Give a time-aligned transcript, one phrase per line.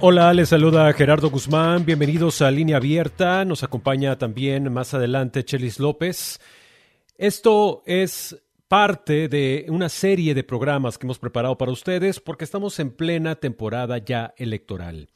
[0.00, 1.84] Hola, les saluda Gerardo Guzmán.
[1.84, 3.44] Bienvenidos a Línea Abierta.
[3.44, 6.38] Nos acompaña también más adelante Chelis López.
[7.16, 12.78] Esto es parte de una serie de programas que hemos preparado para ustedes porque estamos
[12.78, 15.08] en plena temporada ya electoral.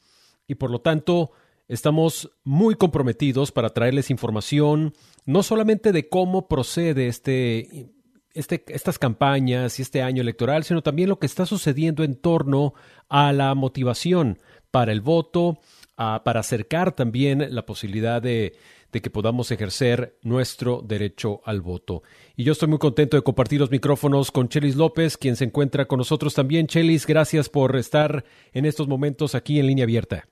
[0.47, 1.31] Y por lo tanto,
[1.69, 4.93] estamos muy comprometidos para traerles información
[5.25, 7.93] no solamente de cómo procede este
[8.33, 12.73] este, estas campañas y este año electoral, sino también lo que está sucediendo en torno
[13.07, 14.39] a la motivación
[14.73, 15.59] para el voto,
[15.95, 18.55] para acercar también la posibilidad de,
[18.91, 22.01] de que podamos ejercer nuestro derecho al voto.
[22.35, 25.85] Y yo estoy muy contento de compartir los micrófonos con Chelis López, quien se encuentra
[25.85, 26.65] con nosotros también.
[26.65, 30.25] Chelis, gracias por estar en estos momentos aquí en línea abierta.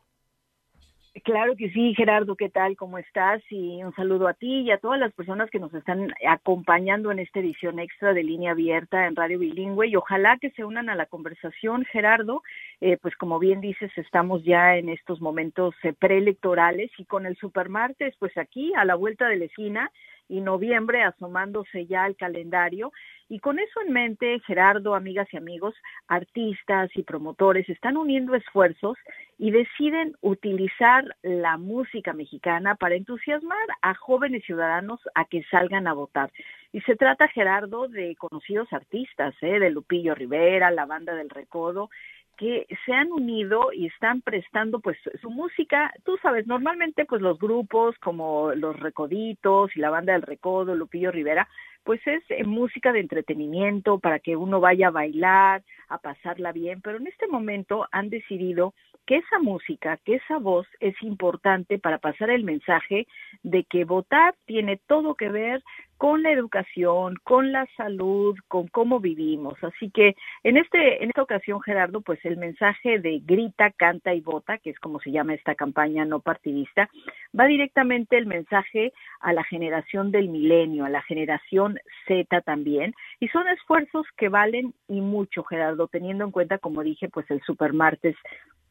[1.26, 2.78] Claro que sí, Gerardo, ¿qué tal?
[2.78, 3.42] ¿Cómo estás?
[3.50, 7.20] Y un saludo a ti y a todas las personas que nos están acompañando en
[7.20, 10.96] esta edición extra de línea abierta en Radio Bilingüe y ojalá que se unan a
[10.96, 12.44] la conversación, Gerardo.
[12.80, 17.36] Eh, pues como bien dices, estamos ya en estos momentos eh, preelectorales y con el
[17.36, 19.92] Supermartes, pues aquí a la vuelta de la esquina
[20.32, 22.94] y noviembre asomándose ya al calendario.
[23.28, 25.76] Y con eso en mente, Gerardo, amigas y amigos,
[26.08, 28.98] artistas y promotores están uniendo esfuerzos
[29.38, 35.94] y deciden utilizar la música mexicana para entusiasmar a jóvenes ciudadanos a que salgan a
[35.94, 36.32] votar.
[36.72, 39.60] Y se trata, Gerardo, de conocidos artistas, ¿eh?
[39.60, 41.90] de Lupillo Rivera, la banda del Recodo,
[42.42, 47.38] que se han unido y están prestando pues su música, tú sabes, normalmente pues los
[47.38, 51.48] grupos como los Recoditos y la banda del Recodo, Lupillo Rivera,
[51.84, 56.82] pues es eh, música de entretenimiento para que uno vaya a bailar, a pasarla bien,
[56.82, 58.74] pero en este momento han decidido
[59.06, 63.08] que esa música, que esa voz es importante para pasar el mensaje
[63.44, 65.64] de que votar tiene todo que ver
[65.98, 69.54] con la educación, con la salud, con cómo vivimos.
[69.64, 74.22] Así que en este en esta ocasión Gerardo, pues el mensaje de grita, canta y
[74.22, 76.90] vota, que es como se llama esta campaña no partidista,
[77.40, 83.28] va directamente el mensaje a la generación del milenio, a la generación Z también, y
[83.28, 88.16] son esfuerzos que valen y mucho, Gerardo, teniendo en cuenta, como dije, pues el supermartes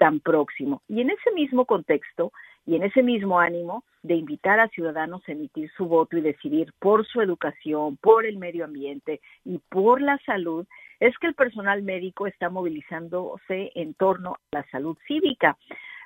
[0.00, 0.81] tan próximo.
[0.88, 2.33] Y en ese mismo contexto,
[2.65, 6.72] y en ese mismo ánimo de invitar a ciudadanos a emitir su voto y decidir
[6.78, 10.66] por su educación, por el medio ambiente y por la salud,
[11.00, 15.59] es que el personal médico está movilizándose en torno a la salud cívica.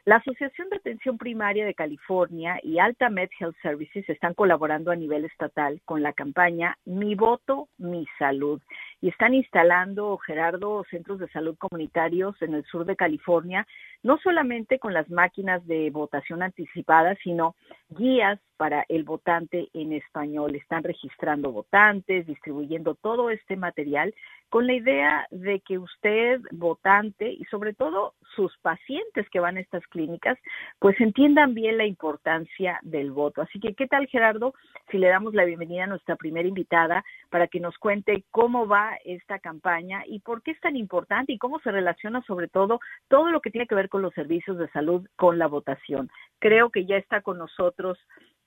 [0.07, 4.97] La Asociación de Atención Primaria de California y Alta Med Health Services están colaborando a
[4.97, 8.61] nivel estatal con la campaña Mi voto, mi salud
[9.05, 13.67] y están instalando, Gerardo, centros de salud comunitarios en el sur de California,
[14.03, 17.55] no solamente con las máquinas de votación anticipada, sino
[17.91, 20.55] guías para el votante en español.
[20.55, 24.15] Están registrando votantes, distribuyendo todo este material
[24.49, 29.61] con la idea de que usted, votante, y sobre todo sus pacientes que van a
[29.61, 30.39] estas clínicas,
[30.79, 33.43] pues entiendan bien la importancia del voto.
[33.43, 34.55] Así que, ¿qué tal, Gerardo?
[34.91, 38.99] Si le damos la bienvenida a nuestra primera invitada para que nos cuente cómo va
[39.05, 43.31] esta campaña y por qué es tan importante y cómo se relaciona sobre todo todo
[43.31, 46.11] lo que tiene que ver con los servicios de salud con la votación.
[46.39, 47.99] Creo que ya está con nosotros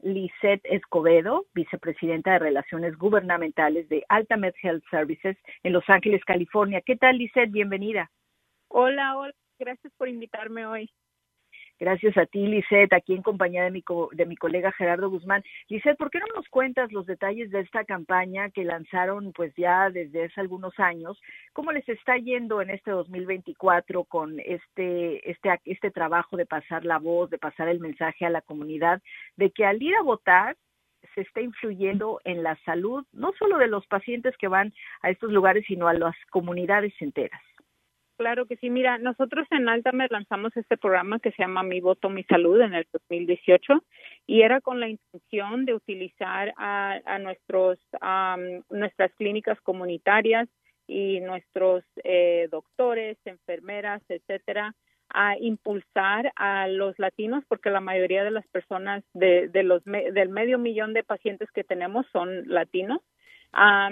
[0.01, 6.81] Lisette Escobedo, vicepresidenta de Relaciones Gubernamentales de Altamed Health Services en Los Ángeles, California.
[6.81, 7.51] ¿Qué tal, Lisette?
[7.51, 8.11] Bienvenida.
[8.69, 9.33] Hola, hola.
[9.59, 10.91] Gracias por invitarme hoy.
[11.79, 15.43] Gracias a ti, Lisette, aquí en compañía de mi, de mi colega Gerardo Guzmán.
[15.69, 19.91] Lisette, ¿por qué no nos cuentas los detalles de esta campaña que lanzaron pues ya
[19.91, 21.21] desde hace algunos años?
[21.53, 26.97] ¿Cómo les está yendo en este 2024 con este, este, este trabajo de pasar la
[26.97, 29.01] voz, de pasar el mensaje a la comunidad,
[29.35, 30.57] de que al ir a votar
[31.13, 35.31] se está influyendo en la salud, no solo de los pacientes que van a estos
[35.31, 37.41] lugares, sino a las comunidades enteras?
[38.17, 38.71] Claro que sí.
[38.71, 42.73] Mira, nosotros en Altamed lanzamos este programa que se llama Mi Voto, Mi Salud en
[42.73, 43.83] el 2018
[44.25, 47.77] y era con la intención de utilizar a, a nuestros,
[48.71, 50.49] nuestras clínicas comunitarias
[50.87, 54.73] y nuestros eh, doctores, enfermeras, etcétera,
[55.09, 60.29] a impulsar a los latinos porque la mayoría de las personas de, de los del
[60.29, 62.99] medio millón de pacientes que tenemos son latinos
[63.53, 63.89] a,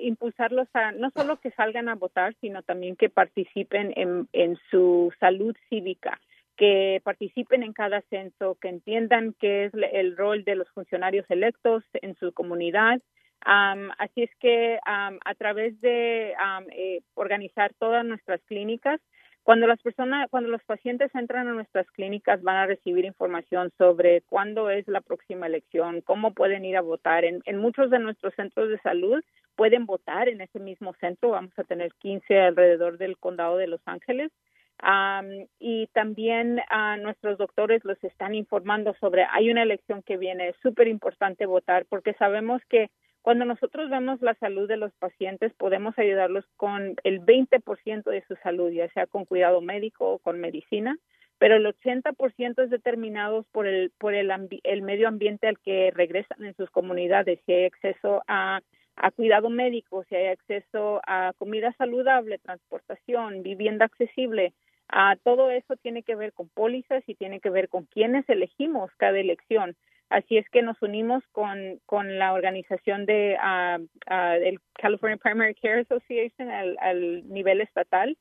[0.00, 5.12] impulsarlos a no solo que salgan a votar, sino también que participen en, en su
[5.20, 6.20] salud cívica,
[6.56, 11.84] que participen en cada censo, que entiendan qué es el rol de los funcionarios electos
[11.94, 13.00] en su comunidad.
[13.44, 16.34] así es que a través de
[16.72, 19.00] eh, organizar todas nuestras clínicas,
[19.48, 24.20] cuando las personas, cuando los pacientes entran a nuestras clínicas, van a recibir información sobre
[24.28, 27.24] cuándo es la próxima elección, cómo pueden ir a votar.
[27.24, 29.24] En, muchos de nuestros centros de salud
[29.56, 31.30] pueden votar en ese mismo centro.
[31.30, 34.30] Vamos a tener 15 alrededor del condado de Los Ángeles.
[35.58, 40.56] y también a nuestros doctores los están informando sobre hay una elección que viene, es
[40.62, 42.90] súper importante votar porque sabemos que
[43.22, 48.36] cuando nosotros vemos la salud de los pacientes, podemos ayudarlos con el 20% de su
[48.36, 50.96] salud, ya sea con cuidado médico o con medicina,
[51.38, 54.30] pero el 80% es determinado por el por el,
[54.64, 58.60] el medio ambiente al que regresan en sus comunidades, si hay acceso a,
[59.14, 64.52] cuidado médico, si hay acceso a comida saludable, transportación, vivienda accesible,
[64.88, 68.90] a todo eso tiene que ver con pólizas y tiene que ver con quiénes elegimos
[68.96, 69.76] cada elección.
[70.10, 75.80] Así es que nos unimos con, con la organización de uh, uh, California Primary Care
[75.82, 78.16] Association al, al nivel estatal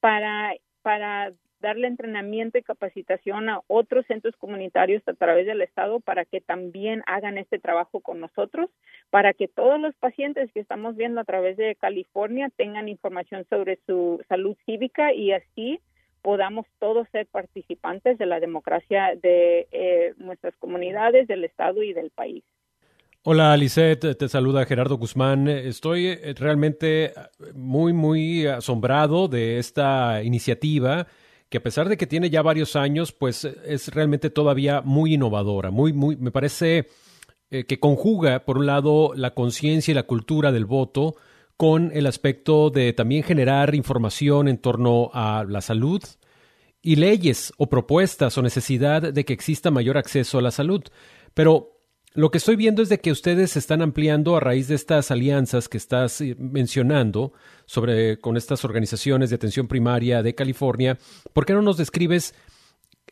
[0.00, 6.24] para, para darle entrenamiento y capacitación a otros centros comunitarios a través del Estado para
[6.24, 8.70] que también hagan este trabajo con nosotros,
[9.10, 13.78] para que todos los pacientes que estamos viendo a través de California tengan información sobre
[13.86, 15.80] su salud cívica y así
[16.22, 22.10] podamos todos ser participantes de la democracia de eh, nuestras comunidades, del Estado y del
[22.10, 22.44] país.
[23.22, 25.46] Hola, Lisette, te saluda Gerardo Guzmán.
[25.48, 27.12] Estoy eh, realmente
[27.54, 31.06] muy, muy asombrado de esta iniciativa
[31.50, 35.70] que a pesar de que tiene ya varios años, pues es realmente todavía muy innovadora,
[35.72, 36.86] muy, muy, me parece
[37.50, 41.16] eh, que conjuga, por un lado, la conciencia y la cultura del voto,
[41.60, 46.02] con el aspecto de también generar información en torno a la salud
[46.80, 50.82] y leyes o propuestas o necesidad de que exista mayor acceso a la salud.
[51.34, 51.82] Pero
[52.14, 55.68] lo que estoy viendo es de que ustedes están ampliando a raíz de estas alianzas
[55.68, 57.34] que estás eh, mencionando
[57.66, 60.96] sobre con estas organizaciones de atención primaria de California.
[61.34, 62.34] ¿Por qué no nos describes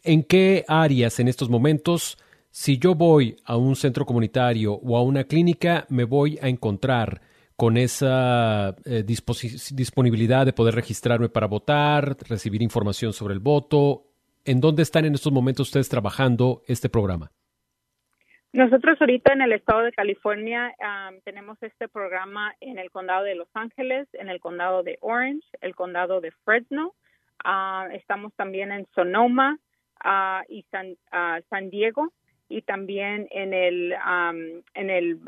[0.05, 2.17] en qué áreas en estos momentos,
[2.51, 7.21] si yo voy a un centro comunitario o a una clínica, me voy a encontrar
[7.59, 14.05] con esa eh, disponibilidad de poder registrarme para votar, recibir información sobre el voto.
[14.45, 17.33] ¿En dónde están en estos momentos ustedes trabajando este programa?
[18.53, 20.73] Nosotros ahorita en el estado de California
[21.25, 25.75] tenemos este programa en el condado de Los Ángeles, en el condado de Orange, el
[25.75, 26.95] condado de Fresno.
[27.43, 29.59] Ah, estamos también en Sonoma
[30.05, 32.13] ah, y San, ah, San, Diego
[32.49, 33.97] y también en el
[34.75, 35.19] en el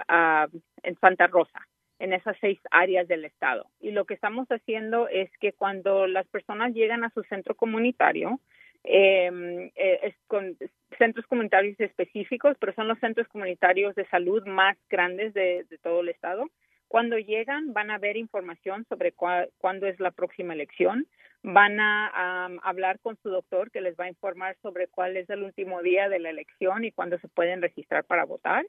[0.85, 1.67] en Santa Rosa
[2.01, 3.67] en esas seis áreas del estado.
[3.79, 8.41] Y lo que estamos haciendo es que cuando las personas llegan a su centro comunitario,
[8.83, 10.57] em, eh, es con
[10.99, 16.09] centros comunitarios específicos, pero son los centros comunitarios de salud más grandes de, todo el
[16.09, 16.47] estado.
[16.89, 21.07] Cuando llegan van a ver información sobre cuándo es la próxima elección,
[21.43, 25.43] van a hablar con su doctor que les va a informar sobre cuál es el
[25.43, 28.65] último día de la elección y cuándo se pueden registrar para votar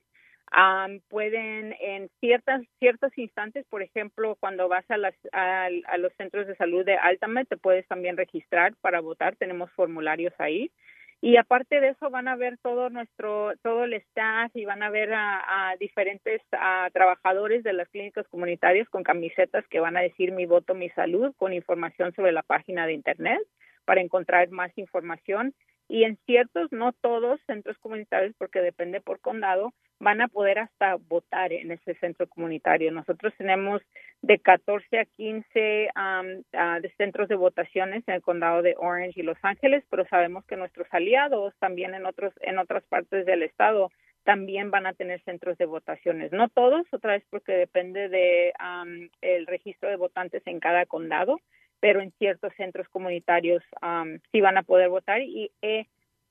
[1.10, 6.56] pueden en ciertas ciertos instantes, por ejemplo, cuando vas a, las, a, los centros de
[6.56, 9.36] salud de Altamed, te puedes también registrar para votar.
[9.36, 10.72] Tenemos formularios ahí.
[11.24, 14.90] Y aparte de eso van a ver todo nuestro, todo el staff y van a
[14.90, 16.42] ver a, diferentes
[16.94, 21.34] trabajadores de las clínicas comunitarias con camisetas que van a decir mi voto, mi salud,
[21.38, 23.40] con información sobre la página de internet
[23.86, 25.54] para encontrar más información.
[25.94, 30.96] Y en ciertos, no todos centros comunitarios, porque depende por condado, van a poder hasta
[30.96, 32.94] votar en ese centro comunitario.
[32.94, 33.82] Nosotros tenemos
[34.22, 39.38] de 14 a 15 de centros de votaciones en el condado de Orange y Los
[39.42, 43.92] Ángeles, pero sabemos que nuestros aliados también en otros en otras partes del estado
[44.24, 46.32] también van a tener centros de votaciones.
[46.32, 48.54] No todos, otra vez porque depende de
[49.20, 51.42] el registro de votantes en cada condado,
[51.82, 53.62] pero en ciertos centros comunitarios
[54.32, 55.88] sí van a poder votar y eh,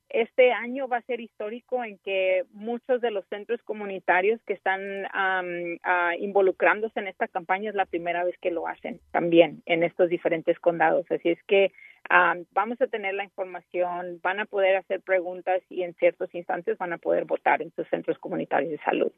[0.09, 4.81] este año va a ser histórico en que muchos de los centros comunitarios que están
[5.13, 10.09] ah, involucrándose en esta campaña es la primera vez que lo hacen también en estos
[10.09, 11.07] diferentes condados.
[11.11, 11.73] Así es que
[12.53, 16.93] vamos a tener la información, van a poder hacer preguntas y en ciertos instantes van
[16.93, 19.13] a poder votar en sus centros comunitarios de salud.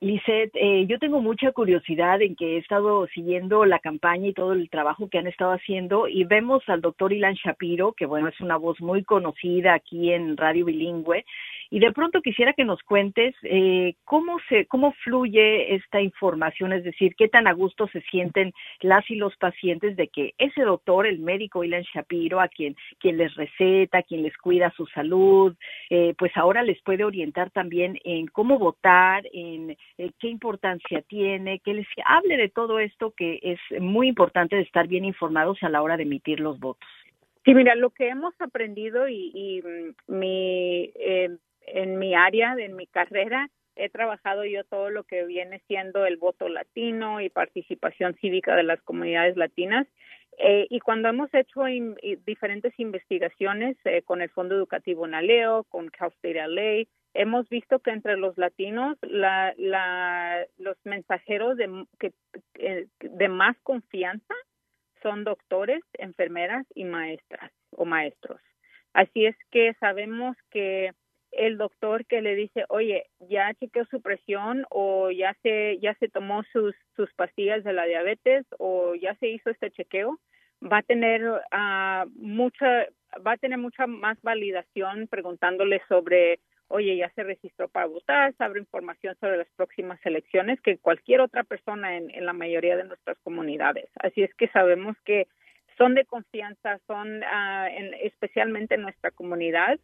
[0.00, 4.52] Lisette, eh, yo tengo mucha curiosidad en que he estado siguiendo la campaña y todo
[4.52, 8.40] el trabajo que han estado haciendo y vemos al doctor Ilan Shapiro, que bueno, es
[8.40, 11.24] una voz muy conocida aquí en Radio Bilingüe,
[11.70, 16.82] Y de pronto quisiera que nos cuentes eh, cómo se, cómo fluye esta información, es
[16.82, 21.06] decir, qué tan a gusto se sienten las y los pacientes de que ese doctor,
[21.06, 25.54] el médico Ilan Shapiro, a quien, quien les receta, quien les cuida su salud,
[25.90, 31.58] eh, pues ahora les puede orientar también en cómo votar, en eh, qué importancia tiene,
[31.60, 35.68] que les hable de todo esto que es muy importante de estar bien informados a
[35.68, 36.88] la hora de emitir los votos.
[37.44, 41.30] Sí, mira, lo que hemos aprendido y, mm, mi, eh,
[41.74, 43.48] en mi área, en mi carrera,
[43.78, 48.64] he trabajado yo todo lo que viene siendo el voto latino y participación cívica de
[48.64, 49.86] las comunidades latinas.
[50.38, 51.62] Eh, y cuando hemos hecho
[52.26, 56.84] diferentes investigaciones eh, con el Fondo Educativo Naleo, con Cal State LA,
[57.14, 62.12] hemos visto que entre los latinos la, la, los mensajeros de, que,
[63.00, 64.34] de más confianza
[65.02, 68.40] son doctores, enfermeras y maestras o maestros.
[68.92, 70.92] Así es que sabemos que
[71.38, 76.08] el doctor que le dice, oye, ya chequeó su presión o ya se, ya se
[76.08, 80.18] tomó sus, sus pastillas de la diabetes o ya se hizo este chequeo,
[80.62, 82.86] va a tener uh, mucha,
[83.26, 86.40] va a tener mucha más validación preguntándole sobre
[86.70, 91.42] oye, ya se registró para votar, sabe información sobre las próximas elecciones que cualquier otra
[91.42, 93.88] persona en, en, la mayoría de nuestras comunidades.
[93.96, 95.28] Así es que sabemos que
[95.78, 99.78] son de confianza, son uh, en, especialmente en nuestra comunidad.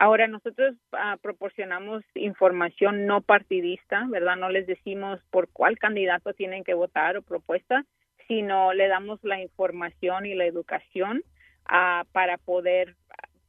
[0.00, 4.36] Ahora nosotros uh, proporcionamos información no partidista, ¿verdad?
[4.36, 7.84] No les decimos por cuál candidato tienen que votar o propuesta,
[8.26, 11.22] sino le damos la información y la educación
[11.68, 12.96] uh, para poder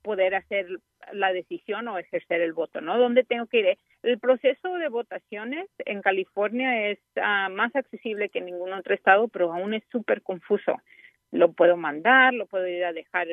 [0.01, 0.67] poder hacer
[1.13, 2.98] la decisión o ejercer el voto, ¿no?
[2.98, 3.77] ¿Dónde tengo que ir?
[4.03, 9.29] El proceso de votaciones en California es uh, más accesible que en ningún otro estado,
[9.29, 10.81] pero aún es súper confuso.
[11.31, 13.25] Lo puedo mandar, lo puedo ir a dejar,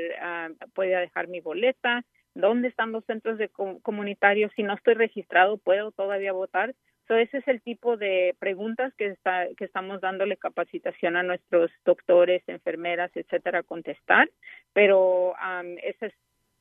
[0.73, 2.05] puedo ir a dejar mi boleta.
[2.35, 4.53] ¿Dónde están los centros de comunitarios?
[4.55, 6.75] Si no estoy registrado, ¿puedo todavía votar?
[7.09, 11.71] So, ese es el tipo de preguntas que, está, que estamos dándole capacitación a nuestros
[11.87, 14.29] doctores, enfermeras, etcétera, a contestar.
[14.75, 16.13] Pero um, ese es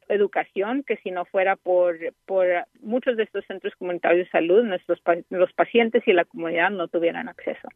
[0.07, 2.47] educación que si no fuera por, por
[2.79, 7.27] muchos de estos centros comunitarios de salud, nuestros los pacientes y la comunidad no tuvieran
[7.27, 7.67] acceso.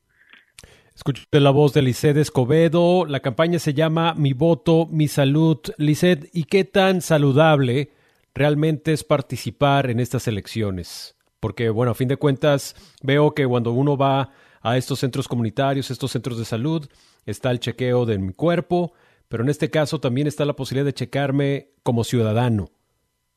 [1.02, 3.08] Escuché la voz de Lisset Escobedo.
[3.08, 5.58] La campaña se llama Mi voto, mi salud.
[5.78, 7.90] Lisset, ¿y qué tan saludable
[8.36, 11.16] realmente es participar en estas elecciones?
[11.40, 14.30] Porque, bueno, a fin de cuentas, veo que cuando uno va
[14.62, 16.88] a estos centros comunitarios, estos centros de salud,
[17.26, 18.94] está el chequeo de mi cuerpo,
[19.28, 22.70] pero en este caso también está la posibilidad de checarme como ciudadano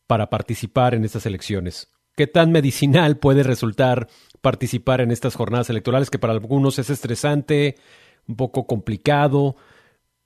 [0.07, 1.94] para participar en estas elecciones.
[2.17, 4.09] ¿Qué tan medicinal puede resultar
[4.41, 7.75] participar en estas jornadas electorales que para algunos es estresante,
[8.29, 9.57] un poco complicado,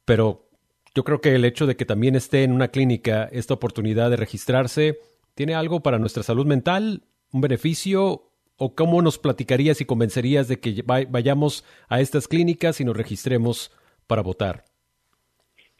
[0.04, 0.48] pero
[0.94, 4.16] yo creo que el hecho de que también esté en una clínica esta oportunidad de
[4.16, 4.98] registrarse
[5.34, 8.24] tiene algo para nuestra salud mental, un beneficio
[8.56, 13.70] o cómo nos platicarías y convencerías de que vayamos a estas clínicas y nos registremos
[14.06, 14.64] para votar?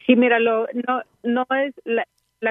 [0.05, 0.65] Sí, mira, no,
[1.23, 2.07] no es la,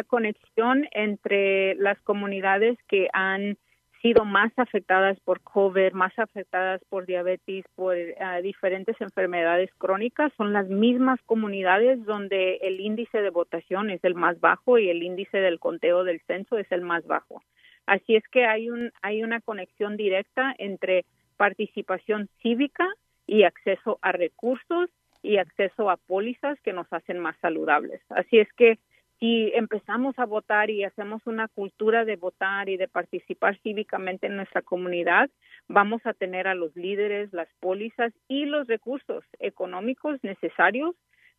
[0.06, 3.56] conexión entre las comunidades que han
[4.02, 10.52] sido más afectadas por COVID, más afectadas por diabetes, por eh, diferentes enfermedades crónicas, son
[10.52, 15.38] las mismas comunidades donde el índice de votación es el más bajo y el índice
[15.38, 17.42] del conteo del censo es el más bajo.
[17.86, 21.04] Así es que hay un hay una conexión directa entre
[21.36, 22.86] participación cívica
[23.26, 24.90] y acceso a recursos
[25.22, 28.00] y acceso a pólizas que nos hacen más saludables.
[28.10, 28.78] Así es que
[29.18, 34.36] si empezamos a votar y hacemos una cultura de votar y de participar cívicamente en
[34.36, 35.28] nuestra comunidad,
[35.66, 40.94] vamos a tener a los líderes, las pólizas y los recursos económicos necesarios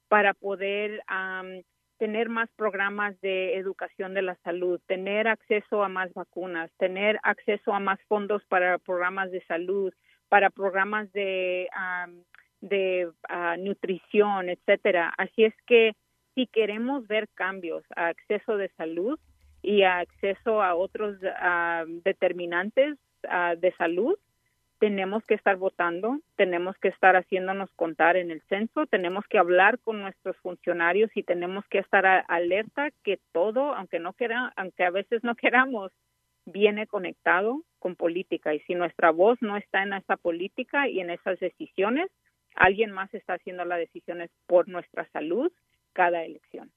[0.09, 1.01] para poder
[1.97, 7.73] tener más programas de educación de la salud, tener acceso a más vacunas, tener acceso
[7.73, 9.93] a más fondos para programas de salud,
[10.27, 11.67] para programas de
[12.61, 15.13] de ah, nutrición, etcétera.
[15.17, 15.93] Así es que
[16.39, 19.19] si queremos ver cambios a acceso de salud
[19.61, 24.17] y a acceso a otros ah, determinantes ah, de salud,
[24.79, 29.79] tenemos que estar votando, tenemos que estar haciéndonos contar en el censo, tenemos que hablar
[29.79, 34.91] con nuestros funcionarios y tenemos que estar alerta que todo, aunque no quiera, aunque a
[34.91, 35.91] veces no queramos,
[36.45, 38.53] viene conectado con política.
[38.53, 42.09] Y si nuestra voz no está en esa política y en esas decisiones,
[42.55, 45.51] alguien más está haciendo las decisiones por nuestra salud
[45.99, 46.71] cada elección.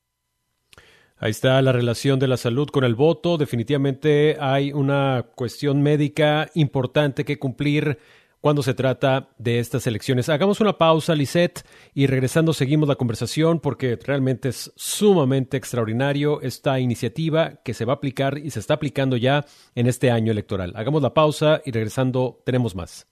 [1.16, 3.38] Ahí está la relación de la salud con el voto.
[3.38, 7.98] Definitivamente hay una cuestión médica importante que cumplir.
[8.40, 10.28] cuando se trata de estas elecciones.
[10.28, 11.64] Hagamos una pausa, Lisette,
[11.94, 17.92] y regresando seguimos la conversación porque realmente es sumamente extraordinario esta iniciativa que se va
[17.92, 19.44] a aplicar y se está aplicando ya
[19.76, 20.72] en este año electoral.
[20.74, 23.12] Hagamos la pausa y regresando tenemos más.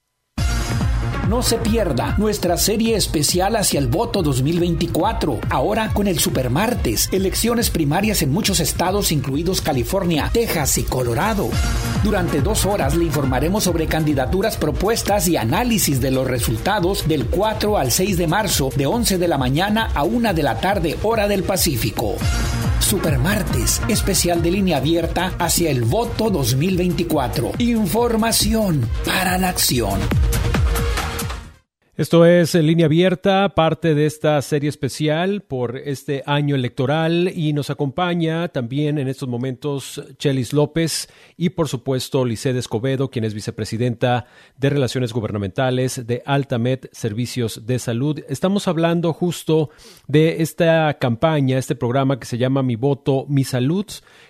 [1.30, 7.70] No se pierda nuestra serie especial hacia el voto 2024, ahora con el Supermartes, elecciones
[7.70, 11.48] primarias en muchos estados incluidos California, Texas y Colorado.
[12.02, 17.78] Durante dos horas le informaremos sobre candidaturas propuestas y análisis de los resultados del 4
[17.78, 21.28] al 6 de marzo, de 11 de la mañana a 1 de la tarde, hora
[21.28, 22.16] del Pacífico.
[22.80, 27.52] Supermartes, especial de línea abierta hacia el voto 2024.
[27.58, 30.00] Información para la acción.
[32.00, 37.68] Esto es línea abierta, parte de esta serie especial por este año electoral y nos
[37.68, 44.24] acompaña también en estos momentos Chelis López y por supuesto Licede Escobedo, quien es vicepresidenta
[44.56, 48.18] de Relaciones Gubernamentales de Altamed Servicios de Salud.
[48.30, 49.68] Estamos hablando justo
[50.08, 53.84] de esta campaña, este programa que se llama Mi Voto, Mi Salud,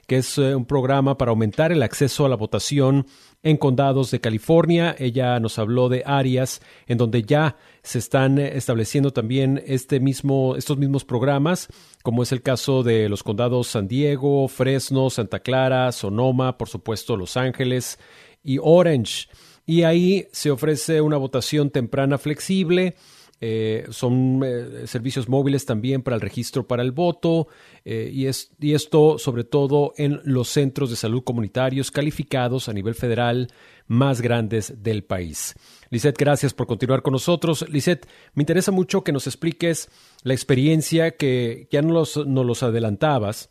[0.08, 3.06] que es eh, un programa para aumentar el acceso a la votación
[3.42, 4.94] en condados de California.
[4.98, 10.78] Ella nos habló de áreas en donde ya se están estableciendo también este mismo, estos
[10.78, 11.68] mismos programas,
[12.02, 17.16] como es el caso de los condados San Diego, Fresno, Santa Clara, Sonoma, por supuesto
[17.16, 17.98] Los Ángeles
[18.42, 19.28] y Orange.
[19.66, 22.96] Y ahí se ofrece una votación temprana flexible
[23.42, 27.48] eh, son eh, servicios móviles también para el registro para el voto
[27.86, 32.74] eh, y, es, y, esto sobre todo en los centros de salud comunitarios calificados a
[32.74, 33.48] nivel federal
[33.86, 35.54] más grandes del país.
[35.88, 37.64] Lisette, gracias por continuar con nosotros.
[37.70, 39.88] Lisette, me interesa mucho que nos expliques
[40.22, 43.50] la experiencia que ya nos nos los adelantabas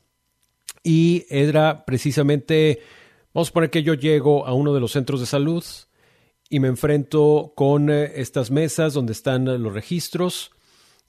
[0.83, 2.81] y era precisamente,
[3.33, 5.63] vamos a poner que yo llego a uno de los centros de salud,
[6.49, 10.51] y me enfrento con eh, estas mesas donde están eh, los registros.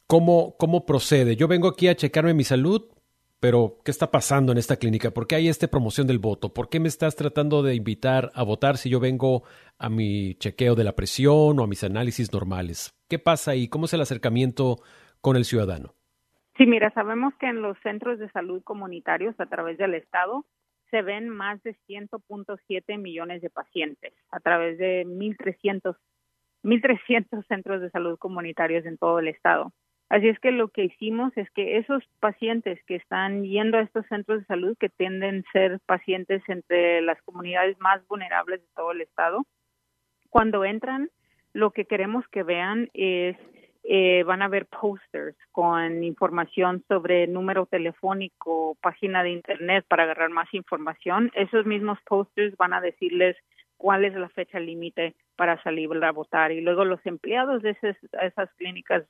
[0.06, 1.37] ¿Cómo, ¿Cómo procede?
[1.37, 2.82] Yo vengo aquí a checarme mi salud,
[3.40, 5.12] pero ¿qué está pasando en esta clínica?
[5.12, 6.52] ¿Por qué hay esta promoción del voto?
[6.52, 9.44] ¿Por qué me estás tratando de invitar a votar si yo vengo
[9.78, 12.92] a mi chequeo de la presión o a mis análisis normales?
[13.09, 13.68] ¿Qué pasa ahí?
[13.68, 14.76] ¿Cómo es el acercamiento
[15.20, 15.94] con el ciudadano?
[16.59, 20.44] Sí, mira, sabemos que en los centros de salud comunitarios a través del Estado
[20.90, 25.96] se ven más de 100.7 millones de pacientes a través de 1.300
[26.62, 29.72] 1.300 centros de salud comunitarios en todo el estado.
[30.09, 34.05] Así es que lo que hicimos es que esos pacientes que están yendo a estos
[34.07, 38.90] centros de salud, que tienden a ser pacientes entre las comunidades más vulnerables de todo
[38.90, 39.46] el estado,
[40.29, 41.11] cuando entran,
[41.53, 43.37] lo que queremos que vean es
[43.92, 50.31] eh, van a ver posters con información sobre número telefónico, página de internet para agarrar
[50.31, 51.33] más información.
[51.35, 53.37] Esos mismos posters van a decirles
[53.79, 57.76] cuál es la fecha límite para salir a votar y luego los empleados de
[58.22, 59.03] esas, clínicas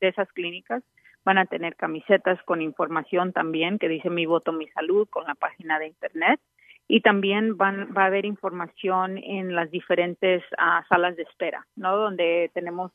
[0.00, 0.82] de esas clínicas
[1.24, 5.34] van a tener camisetas con información también que dice mi voto mi salud con la
[5.34, 6.40] página de internet
[6.88, 11.96] y también van, va a haber información en las diferentes ah, salas de espera, ¿no?
[11.96, 12.90] Donde tenemos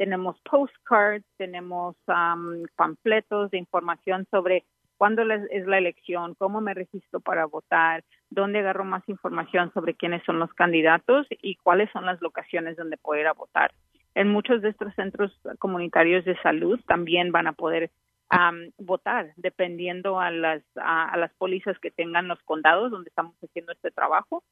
[0.00, 4.64] tenemos postcards, tenemos um, panfletos de información sobre
[4.96, 10.22] cuándo es la elección, cómo me registro para votar, dónde agarro más información sobre quiénes
[10.24, 13.74] son los candidatos y cuáles son las locaciones donde poder a votar.
[14.14, 17.90] En muchos de estos centros comunitarios de salud también van a poder
[18.32, 23.72] um, votar dependiendo a las, a las pólizas que tengan los condados donde estamos haciendo
[23.72, 24.42] este trabajo.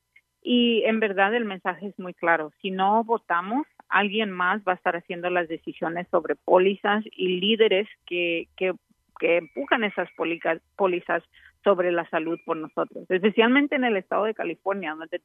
[0.43, 2.53] Y en verdad el mensaje es muy claro.
[2.63, 7.89] Si no votamos, alguien más va a estar haciendo las decisiones sobre pólizas y líderes
[8.07, 8.73] que, que,
[9.19, 10.09] que empujan esas
[10.77, 11.23] pólizas
[11.65, 15.21] sobre la salud por nosotros, especialmente en el estado de California, donde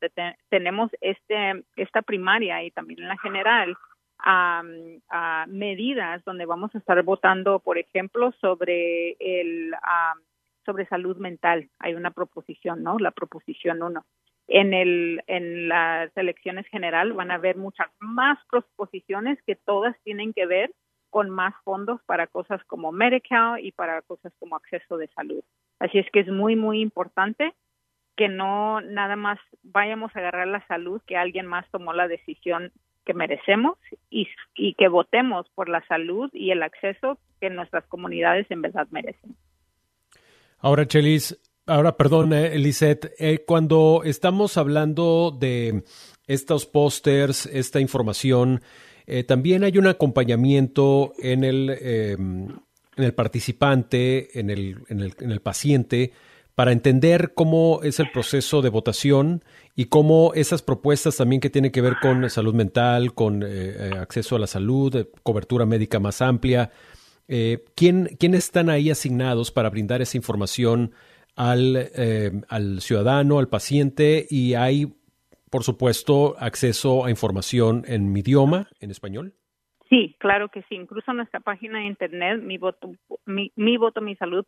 [0.49, 3.77] tenemos este esta primaria y también en la general
[4.19, 4.63] a,
[5.47, 9.73] medidas donde vamos a estar votando, por ejemplo, sobre el
[10.65, 11.69] sobre salud mental.
[11.79, 12.97] Hay una proposición, ¿no?
[12.97, 14.03] La proposición 1
[14.47, 20.33] en, el, en las elecciones general van a haber muchas más proposiciones que todas tienen
[20.33, 20.71] que ver
[21.09, 25.43] con más fondos para cosas como Medicare y para cosas como acceso de salud.
[25.79, 27.53] Así es que es muy, muy importante
[28.15, 32.71] que no nada más vayamos a agarrar la salud, que alguien más tomó la decisión
[33.05, 33.77] que merecemos
[34.09, 38.87] y, y que votemos por la salud y el acceso que nuestras comunidades en verdad
[38.91, 39.35] merecen.
[40.59, 42.51] Ahora, Chelis, Ahora, perdón, eh,
[43.19, 45.83] eh, cuando estamos hablando de
[46.27, 48.61] estos pósters, esta información,
[49.07, 52.49] eh, también hay un acompañamiento en el, em,
[52.97, 56.11] en el participante, en el, en, el, en el paciente,
[56.53, 61.71] para entender cómo es el proceso de votación y cómo esas propuestas también que tienen
[61.71, 66.71] que ver con salud mental, con eh, acceso a la salud, cobertura médica más amplia,
[67.75, 70.91] ¿quién, ¿quiénes están ahí asignados para brindar esa información
[71.35, 71.89] al,
[72.49, 74.25] al ciudadano, al paciente?
[74.29, 74.93] Y hay,
[75.49, 79.33] por supuesto, acceso a información en mi idioma, en español.
[79.93, 80.73] Sí, claro que sí.
[80.73, 82.93] Incluso nuestra página de internet, mi voto,
[83.27, 83.77] mi, mi
[84.15, 84.43] salud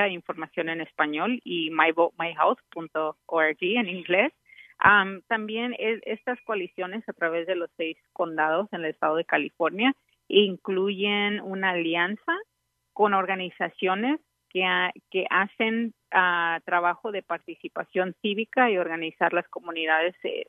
[0.00, 4.32] hay información en español y myvotemyhouse.org en inglés.
[5.28, 9.94] también estas coaliciones a través de los seis condados en el estado de California
[10.28, 12.32] incluyen una alianza
[12.94, 14.20] con organizaciones
[14.54, 14.64] que,
[15.10, 20.46] que hacen ah, trabajo de participación cívica y organizar las comunidades eh,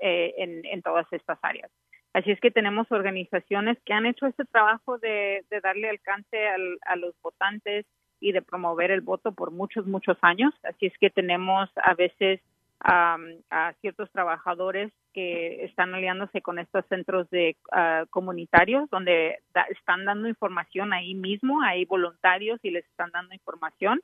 [0.00, 1.70] eh, en, en todas estas áreas.
[2.14, 7.14] Así es que tenemos organizaciones que han hecho este trabajo de, darle alcance a los
[7.22, 7.84] votantes
[8.20, 10.54] y de promover el voto por muchos, muchos años.
[10.62, 12.40] Así es que tenemos a veces
[12.80, 19.38] a ciertos trabajadores que están aliándose con estos centros de ah, comunitarios donde
[19.70, 24.02] están dando información ahí mismo, hay voluntarios y les están dando información.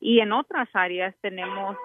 [0.00, 1.76] Y en otras áreas tenemos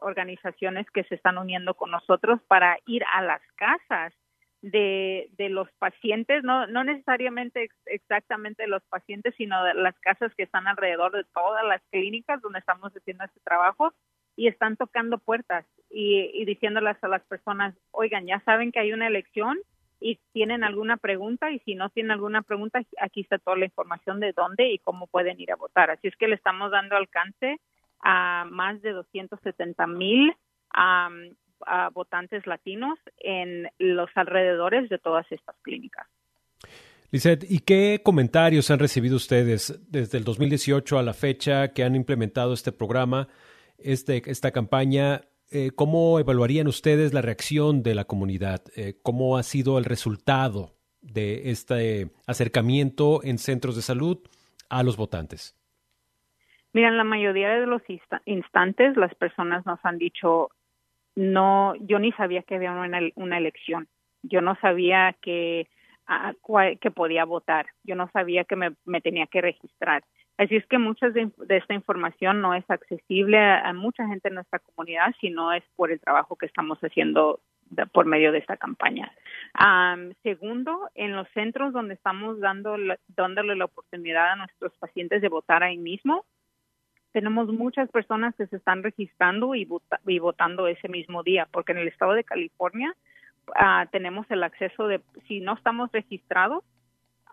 [0.00, 4.12] organizaciones que se están uniendo con nosotros para ir a las casas
[4.60, 10.44] de, de los pacientes, no, no necesariamente exactamente los pacientes, sino de las casas que
[10.44, 13.92] están alrededor de todas las clínicas donde estamos haciendo este trabajo
[14.36, 19.06] y están tocando puertas y, diciéndoles a las personas, oigan, ya saben que hay una
[19.06, 19.58] elección
[20.00, 24.20] y tienen alguna pregunta y si no tienen alguna pregunta, aquí está toda la información
[24.20, 25.90] de dónde y cómo pueden ir a votar.
[25.90, 27.60] Así es que le estamos dando alcance
[28.00, 30.34] a más de 270 mil
[30.70, 31.08] a
[31.94, 36.06] votantes latinos en los alrededores de todas estas clínicas.
[37.14, 41.94] Lizeth, ¿y qué comentarios han recibido ustedes desde el 2018 a la fecha que han
[41.94, 43.28] implementado este programa,
[43.78, 45.22] este, esta campaña?
[45.50, 48.62] Eh, ¿Cómo evaluarían ustedes la reacción de la comunidad?
[48.76, 54.18] Eh, ¿Cómo ha sido el resultado de este acercamiento en centros de salud
[54.68, 55.56] a los votantes?
[56.72, 57.82] Mira, en la mayoría de los
[58.24, 60.50] instantes las personas nos han dicho
[61.16, 63.88] no, yo ni sabía que había una, elección.
[64.22, 65.68] Yo no sabía que,
[66.06, 66.32] ah,
[66.80, 67.66] que podía votar.
[67.84, 70.04] Yo no sabía que me, tenía que registrar.
[70.36, 74.58] Así es que mucha de, esta información no es accesible a, mucha gente en nuestra
[74.58, 77.40] comunidad, sino es por el trabajo que estamos haciendo
[77.92, 79.12] por medio de esta campaña.
[80.22, 82.76] segundo, en los centros donde estamos dando
[83.08, 86.24] dándole la oportunidad a nuestros pacientes de votar ahí mismo,
[87.12, 89.66] tenemos muchas personas que se están registrando y,
[90.18, 92.92] votando ese mismo día, porque en el estado de California
[93.54, 96.64] ah, tenemos el acceso de, si no estamos registrados,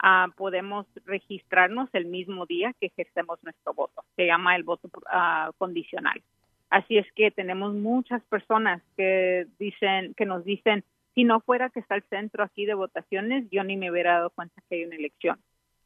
[0.02, 4.04] ah, podemos registrarnos el mismo día que ejercemos nuestro voto.
[4.16, 6.22] Se llama el voto ah, condicional.
[6.70, 10.84] Así es que tenemos muchas personas que dicen, que nos dicen,
[11.14, 14.30] si no fuera que está el centro aquí de votaciones, yo ni me hubiera dado
[14.30, 15.38] cuenta que hay una elección.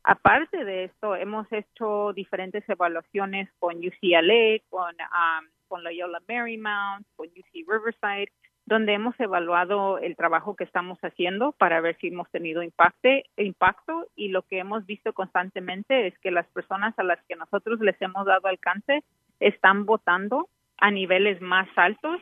[0.04, 7.28] Aparte de esto, hemos hecho diferentes evaluaciones con UCLA, con, um, con Loyola Marymount, con
[7.28, 8.32] UC Riverside,
[8.66, 14.08] donde hemos evaluado el trabajo que estamos haciendo para ver si hemos tenido impacte, impacto
[14.16, 18.00] y lo que hemos visto constantemente es que las personas a las que nosotros les
[18.02, 19.04] hemos dado alcance
[19.40, 22.20] están votando a niveles más altos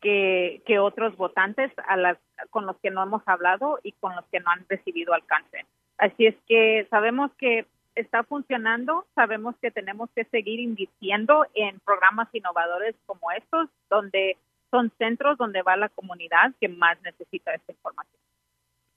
[0.00, 2.18] que, que otros votantes a las,
[2.50, 5.66] con los que no hemos hablado y con los que no han recibido alcance.
[5.98, 12.28] Así es que sabemos que está funcionando, sabemos que tenemos que seguir invirtiendo en programas
[12.32, 14.36] innovadores como estos, donde
[14.70, 18.20] son centros donde va la comunidad que más necesita esta información.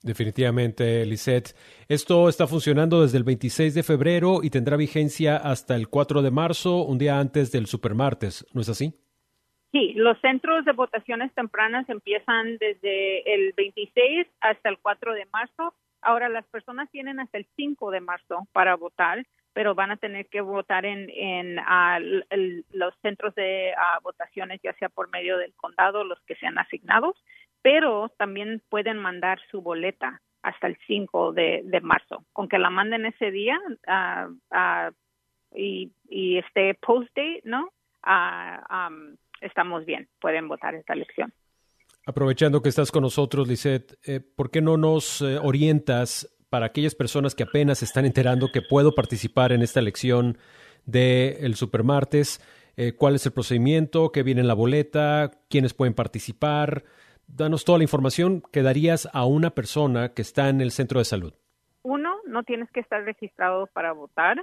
[0.02, 1.56] Definitivamente, Lisette.
[1.88, 6.30] Esto está funcionando desde el 26 de febrero y tendrá vigencia hasta el 4 de
[6.30, 8.92] marzo, un día antes del supermartes, ¿no es así?
[9.72, 15.74] Sí, los centros de votaciones tempranas empiezan desde el 26 hasta el 4 de marzo
[16.04, 20.26] Ahora, las personas tienen hasta el 5 de marzo para votar, pero van a tener
[20.26, 21.56] que votar en, en
[22.72, 27.16] los centros de votaciones, ya sea por medio del condado, los que sean asignados,
[27.62, 32.24] pero también pueden mandar su boleta hasta el 5 de, marzo.
[32.32, 33.58] Con que la manden ese día
[35.54, 37.70] y, y esté post-date, ¿no?
[39.40, 41.32] estamos bien, pueden votar esta elección.
[42.06, 46.94] Aprovechando que estás con nosotros, Lisette, eh, ¿por qué no nos eh, orientas para aquellas
[46.94, 50.38] personas que apenas están enterando que puedo participar en esta elección
[50.86, 52.40] del el Supermartes?
[52.76, 54.12] Eh, ¿Cuál es el procedimiento?
[54.12, 55.32] ¿Qué viene en la boleta?
[55.50, 56.84] ¿Quiénes pueden participar?
[57.26, 61.06] Danos toda la información que darías a una persona que está en el centro de
[61.06, 61.34] salud.
[61.82, 64.40] Uno, no tienes que estar registrado para votar.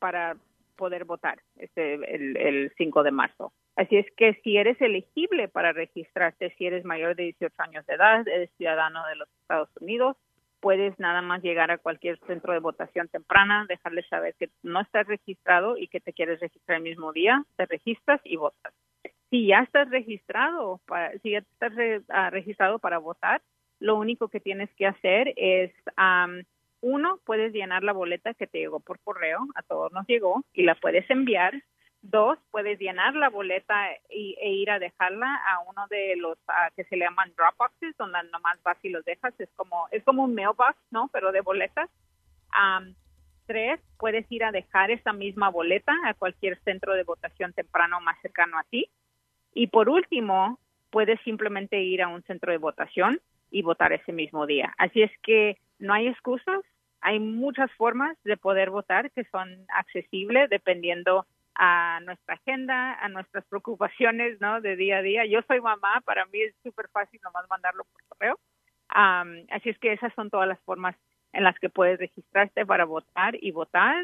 [0.00, 0.36] para
[0.74, 3.52] poder votar este, el, el 5 de marzo.
[3.76, 7.94] Así es que si eres elegible para registrarte, si eres mayor de 18 años de
[7.94, 10.16] edad, eres ciudadano de los Estados Unidos,
[10.60, 15.06] puedes nada más llegar a cualquier centro de votación temprana, dejarles saber que no estás
[15.06, 18.72] registrado y que te quieres registrar el mismo día, te registras y votas.
[19.30, 21.72] Si ya estás registrado, para, si ya estás
[22.08, 23.42] ah, registrado para votar,
[23.78, 25.72] lo único que tienes que hacer es,
[26.82, 30.62] uno, puedes llenar la boleta que te llegó por correo, a todos nos llegó, y
[30.62, 31.54] la puedes enviar
[32.02, 36.38] Dos, puedes llenar la boleta y, e ir a dejarla a uno de los
[36.74, 39.34] que se le llaman drop boxes, donde nomás vas y los dejas.
[39.38, 41.08] Es como, es como un mailbox, ¿no?
[41.12, 41.90] Pero de boletas.
[43.46, 48.18] tres, puedes ir a dejar esa misma boleta a cualquier centro de votación temprano más
[48.22, 48.88] cercano a ti.
[49.52, 50.58] Y por último,
[50.90, 54.72] puedes simplemente ir a un centro de votación y votar ese mismo día.
[54.78, 56.60] Así es que no hay excusas,
[57.00, 61.26] hay muchas formas de poder votar que son accesibles dependiendo
[61.62, 64.62] a nuestra agenda, a nuestras preocupaciones, ¿no?
[64.62, 65.26] De día a día.
[65.26, 68.38] Yo soy mamá, para mí es súper fácil nomás mandarlo por correo.
[68.88, 70.96] así es que esas son todas las formas
[71.34, 74.02] en las que puedes registrarte para votar y votar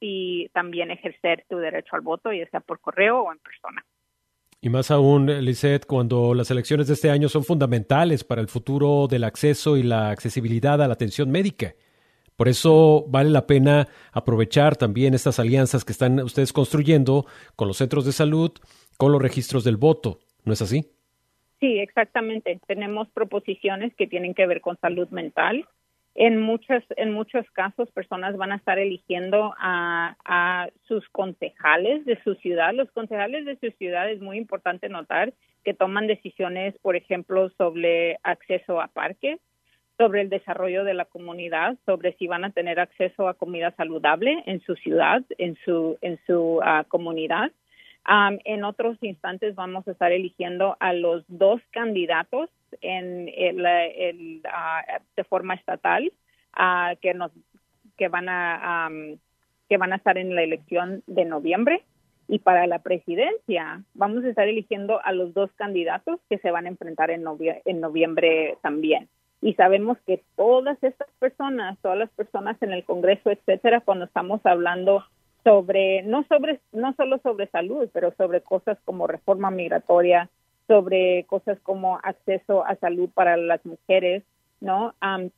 [0.00, 3.84] y también ejercer tu derecho al voto, ya sea por correo o en persona.
[4.60, 9.06] Y más aún, Lisette, cuando las elecciones de este año son fundamentales para el futuro
[9.06, 11.72] del acceso y la accesibilidad a la atención médica.
[12.36, 17.24] Por eso vale la pena aprovechar también estas alianzas que están ustedes construyendo
[17.56, 18.52] con los centros de salud,
[18.98, 20.18] con los registros del voto.
[20.44, 20.90] ¿No es así?
[21.60, 22.60] Sí, exactamente.
[22.66, 25.66] Tenemos proposiciones que tienen que ver con salud mental.
[26.14, 32.34] En muchos, en muchos casos, personas van a estar eligiendo a, sus concejales de su
[32.36, 32.72] ciudad.
[32.74, 38.18] Los concejales de su ciudad es muy importante notar que toman decisiones, por ejemplo, sobre
[38.22, 39.40] acceso a parques,
[39.96, 44.42] sobre el desarrollo de la comunidad, sobre si van a tener acceso a comida saludable
[44.46, 47.50] en su ciudad, en su, en su ah, comunidad.
[48.44, 52.50] en otros instantes vamos a estar eligiendo a los dos candidatos
[52.82, 54.84] en el, ah,
[55.16, 56.12] de forma estatal
[56.58, 57.32] uh, que nos
[57.96, 58.90] que van a
[59.68, 61.82] que van a estar en la elección de noviembre
[62.28, 66.66] y para la presidencia vamos a estar eligiendo a los dos candidatos que se van
[66.66, 67.24] a enfrentar en,
[67.64, 69.08] en noviembre también
[69.46, 74.44] y sabemos que todas estas personas, todas las personas en el Congreso, etcétera, cuando estamos
[74.44, 75.04] hablando
[75.44, 80.28] sobre no sobre no solo sobre salud, pero sobre cosas como reforma migratoria,
[80.66, 84.24] sobre cosas como acceso a salud para las mujeres,
[84.60, 84.94] ¿no?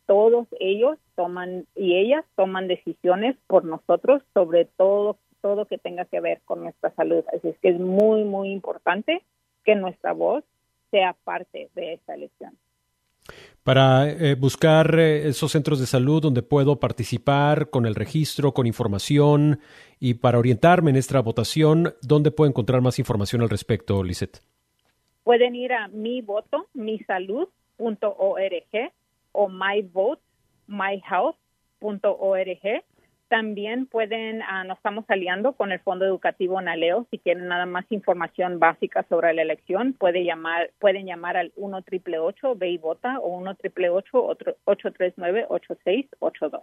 [0.07, 6.21] todos ellos toman y ellas toman decisiones por nosotros sobre todo todo que tenga que
[6.21, 7.25] ver con nuestra salud.
[7.31, 9.21] Así es que es muy muy importante
[9.65, 10.45] que nuestra voz
[10.91, 12.57] sea parte de esta elección
[13.63, 18.67] para eh, buscar eh, esos centros de salud donde puedo participar con el registro, con
[18.67, 19.61] información
[20.01, 24.41] y para orientarme en esta votación, ¿dónde puedo encontrar más información al respecto, Lisette?
[25.23, 27.51] Pueden ir a mi voto, misalud.org
[29.33, 30.23] o myvote,
[30.67, 31.39] myhealth.org
[33.29, 37.07] también pueden, ah, nos estamos aliando con el Fondo Educativo Naleo.
[37.11, 41.77] Si quieren nada más información básica sobre la elección, puede llamar, pueden llamar al 1
[41.79, 46.63] 888 ve y vota o 1 839 8682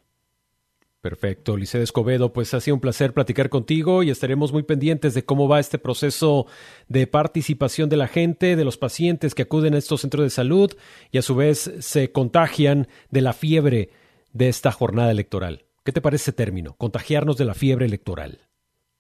[1.06, 5.24] Perfecto, Licede Escobedo, pues ha sido un placer platicar contigo y estaremos muy pendientes de
[5.24, 6.48] cómo va este proceso
[6.88, 10.72] de participación de la gente, de los pacientes que acuden a estos centros de salud
[11.12, 13.92] y a su vez se contagian de la fiebre
[14.34, 15.66] de esta jornada electoral.
[15.86, 16.74] ¿Qué te parece ese término?
[16.78, 18.40] Contagiarnos de la fiebre electoral.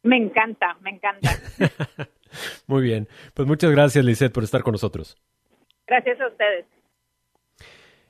[0.03, 1.31] Me encanta, me encanta.
[2.67, 3.07] Muy bien.
[3.33, 5.17] Pues muchas gracias, Lisette, por estar con nosotros.
[5.87, 6.65] Gracias a ustedes.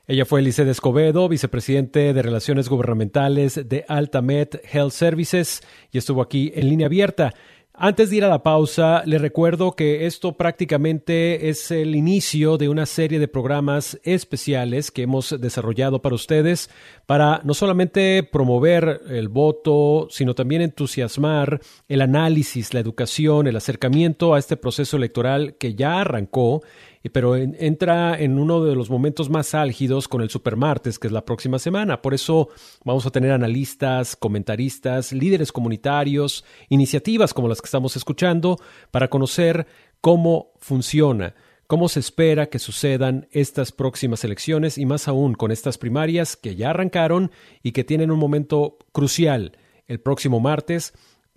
[0.08, 5.62] Ella fue Lisette Escobedo, vicepresidente de Relaciones Gubernamentales de Altamed Health Services,
[5.92, 7.34] y estuvo aquí en línea abierta.
[7.78, 12.70] Antes de ir a la pausa, le recuerdo que esto prácticamente es el inicio de
[12.70, 16.70] una serie de programas especiales que hemos desarrollado para ustedes
[17.06, 21.60] para no solamente promover el voto, sino también entusiasmar
[21.90, 26.64] el análisis, la educación, el acercamiento a este proceso electoral que ya arrancó
[27.10, 31.26] pero entra en uno de los momentos más álgidos con el Supermartes, que es la
[31.26, 32.02] próxima semana.
[32.02, 32.50] Por eso
[32.84, 38.58] vamos a tener analistas, comentaristas, líderes comunitarios, iniciativas como las que estamos escuchando,
[38.92, 39.68] para conocer
[40.02, 41.36] cómo funciona,
[41.68, 46.56] cómo se espera que sucedan estas próximas elecciones y más aún con estas primarias que
[46.56, 47.32] ya arrancaron
[47.64, 50.94] y que tienen un momento crucial el próximo martes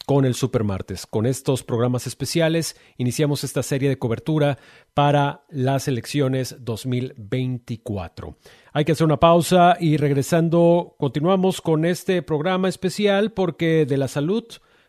[0.09, 1.07] con el Supermartes.
[1.07, 4.57] Con estos programas especiales iniciamos esta serie de cobertura
[4.95, 8.35] para las elecciones 2024.
[8.73, 14.09] Hay que hacer una pausa y regresando continuamos con este programa especial porque de la
[14.09, 14.45] salud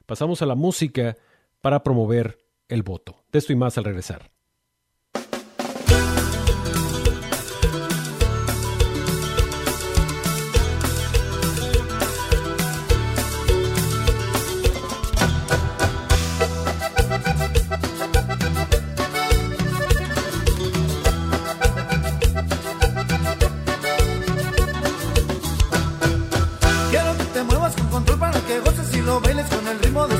[0.05, 1.17] pasamos a la música
[1.59, 2.37] para promover
[2.69, 3.25] el voto.
[3.29, 4.31] De esto y más al regresar.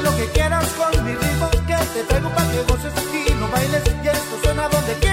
[0.00, 3.82] lo que quieras con mi ritmo que te traigo para que goces aquí, no bailes
[4.02, 5.11] y esto suena donde quieras.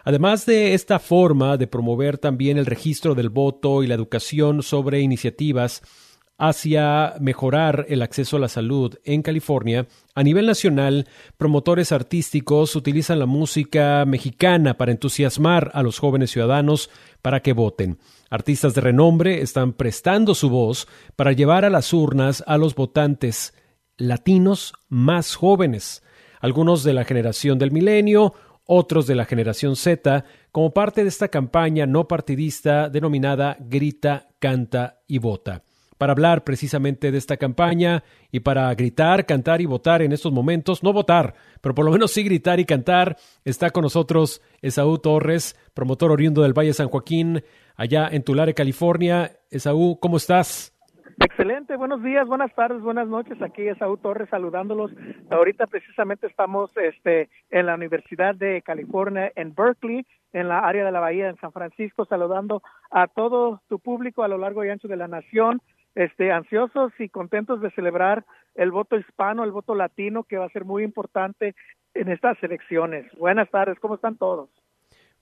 [0.09, 5.03] Además de esta forma de promover también el registro del voto y la educación sobre
[5.03, 5.83] iniciativas
[6.39, 13.19] hacia mejorar el acceso a la salud en California, a nivel nacional, promotores artísticos utilizan
[13.19, 16.89] la música mexicana para entusiasmar a los jóvenes ciudadanos
[17.21, 17.99] para que voten.
[18.31, 23.53] Artistas de renombre están prestando su voz para llevar a las urnas a los votantes
[23.99, 26.03] latinos más jóvenes,
[26.41, 28.33] algunos de la generación del milenio,
[28.71, 35.01] otros de la generación Z, como parte de esta campaña no partidista denominada Grita, Canta
[35.09, 35.63] y Vota.
[35.97, 40.83] Para hablar precisamente de esta campaña y para gritar, cantar y votar en estos momentos,
[40.83, 45.57] no votar, pero por lo menos sí gritar y cantar, está con nosotros Esaú Torres,
[45.73, 47.43] promotor oriundo del Valle San Joaquín,
[47.75, 49.41] allá en Tulare, California.
[49.51, 50.78] Esaú, ¿cómo estás?
[51.21, 53.43] Excelente, buenos días, buenas tardes, buenas noches.
[53.43, 54.93] Aquí es Saúl Torres saludándolos.
[55.31, 60.93] Ahorita precisamente estamos este, en la Universidad de California en Berkeley, en la área de
[60.93, 64.87] la Bahía en San Francisco, saludando a todo tu público a lo largo y ancho
[64.87, 65.61] de la nación,
[65.97, 70.51] este, ansiosos y contentos de celebrar el voto hispano, el voto latino, que va a
[70.51, 71.57] ser muy importante
[71.95, 73.07] en estas elecciones.
[73.19, 74.51] Buenas tardes, ¿cómo están todos?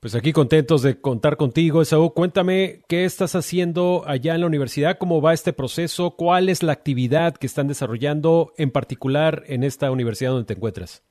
[0.06, 2.14] Pues aquí contentos de contar contigo, Esaú.
[2.14, 6.70] Cuéntame qué estás haciendo allá en la universidad, cómo va este proceso, cuál es la
[6.70, 11.02] actividad que están desarrollando en particular en esta universidad donde te encuentras.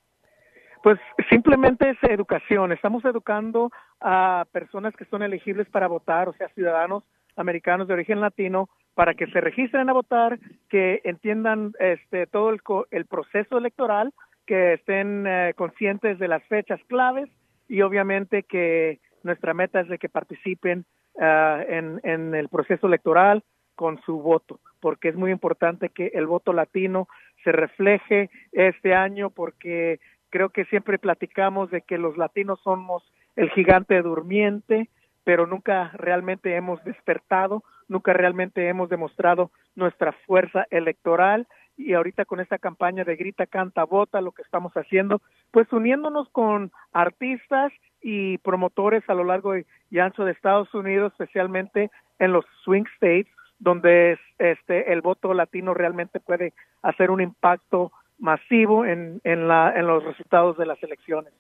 [0.82, 0.98] Pues
[1.30, 2.72] simplemente es educación.
[2.72, 7.04] Estamos educando a personas que son elegibles para votar, o sea, ciudadanos
[7.36, 12.62] americanos de origen latino, para que se registren a votar, que entiendan este, todo el,
[12.92, 14.14] el proceso electoral,
[14.48, 17.28] que estén eh, conscientes de las fechas claves
[17.68, 20.86] y obviamente que nuestra meta es de que participen
[21.18, 23.44] en, en el proceso electoral
[23.76, 27.08] con su voto, porque es muy importante que el voto latino
[27.44, 30.00] se refleje este año, porque
[30.30, 33.04] creo que siempre platicamos de que los latinos somos
[33.36, 34.90] el gigante durmiente,
[35.24, 42.40] pero nunca realmente hemos despertado, nunca realmente hemos demostrado nuestra fuerza electoral y ahorita con
[42.40, 48.38] esta campaña de grita, canta, vota, lo que estamos haciendo, pues uniéndonos con artistas y
[48.40, 54.18] promotores a lo largo y ancho de Estados Unidos, especialmente en los swing states, donde
[54.38, 60.04] este el voto latino realmente puede hacer un impacto masivo en, en, la, en los
[60.04, 61.34] resultados de las elecciones.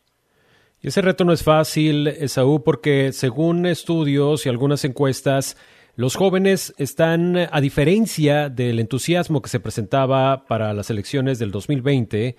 [0.81, 5.57] Y ese reto no es fácil, Esaú, porque según estudios y algunas encuestas,
[5.95, 12.35] los jóvenes están, a diferencia del entusiasmo que se presentaba para las elecciones del 2020,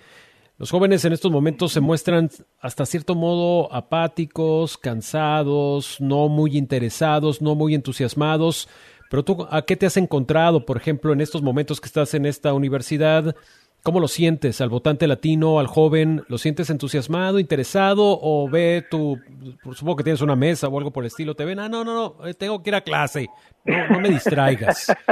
[0.59, 7.43] los jóvenes en estos momentos se muestran hasta cierto modo apáticos, cansados, no muy interesados,
[7.43, 8.67] no muy entusiasmados.
[9.09, 12.25] Pero tú, ¿a qué te has encontrado, por ejemplo, en estos momentos que estás en
[12.25, 13.35] esta universidad?
[13.83, 16.23] ¿Cómo lo sientes al votante latino, al joven?
[16.27, 19.17] ¿Lo sientes entusiasmado, interesado o ve tu,
[19.73, 21.93] supongo que tienes una mesa o algo por el estilo, te ven, ah, no, no,
[21.93, 23.29] no, eh, tengo que ir a clase,
[23.65, 24.93] no, me distraigas.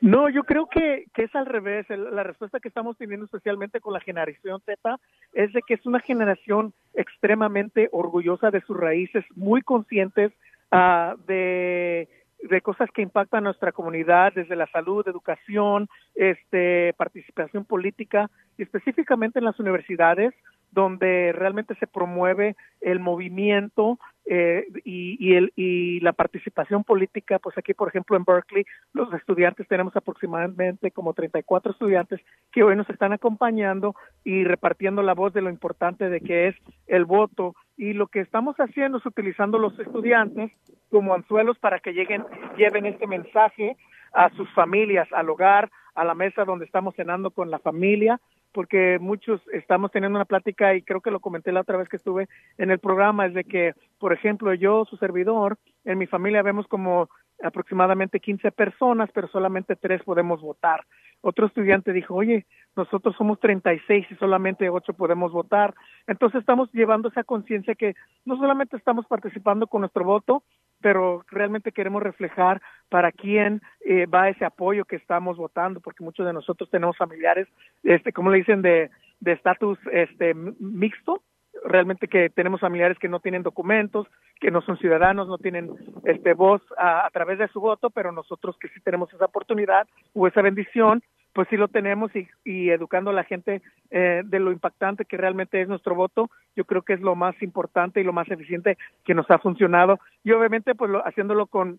[0.00, 1.86] No, yo creo que, que es al revés.
[1.90, 4.98] la respuesta que estamos teniendo especialmente con la generación Z
[5.34, 10.32] es de que es una generación extremadamente orgullosa de sus raíces, muy conscientes
[10.72, 12.08] uh, de
[12.42, 18.62] de cosas que impactan a nuestra comunidad, desde la salud, educación, este, participación política, y
[18.62, 20.34] específicamente en las universidades,
[20.72, 27.74] donde realmente se promueve el movimiento eh, y, el, y la participación política, pues aquí,
[27.74, 32.20] por ejemplo, en Berkeley, los estudiantes tenemos aproximadamente como 34 estudiantes
[32.52, 36.56] que hoy nos están acompañando y repartiendo la voz de lo importante de que es
[36.86, 37.54] el voto.
[37.76, 40.52] Y lo que estamos haciendo es utilizando los estudiantes
[40.90, 42.24] como anzuelos para que lleguen,
[42.56, 43.76] lleven este mensaje
[44.12, 48.20] a sus familias, al hogar, a la mesa donde estamos cenando con la familia,
[48.52, 51.96] porque muchos estamos teniendo una plática y creo que lo comenté la otra vez que
[51.96, 52.28] estuve
[52.58, 56.66] en el programa, es de que, por ejemplo, yo, su servidor, en mi familia vemos
[56.66, 57.08] como
[57.42, 60.84] aproximadamente 15 personas, pero solamente tres podemos votar.
[61.22, 62.46] Otro estudiante dijo, oye,
[62.76, 65.74] nosotros somos 36 y solamente ocho podemos votar.
[66.06, 67.94] Entonces estamos llevando esa conciencia que
[68.24, 70.42] no solamente estamos participando con nuestro voto,
[70.80, 76.26] pero realmente queremos reflejar para quién eh, va ese apoyo que estamos votando, porque muchos
[76.26, 77.48] de nosotros tenemos familiares,
[77.82, 81.22] este, como le dicen, de estatus este, mixto,
[81.64, 84.06] realmente que tenemos familiares que no tienen documentos,
[84.40, 85.70] que no son ciudadanos, no tienen
[86.04, 90.26] este voz a, través de su voto, pero nosotros que sí tenemos esa oportunidad o
[90.26, 91.02] esa bendición,
[91.32, 95.16] pues sí lo tenemos y, y educando a la gente eh, de lo impactante que
[95.16, 98.76] realmente es nuestro voto, yo creo que es lo más importante y lo más eficiente
[99.04, 101.78] que nos ha funcionado y obviamente pues lo, haciéndolo con,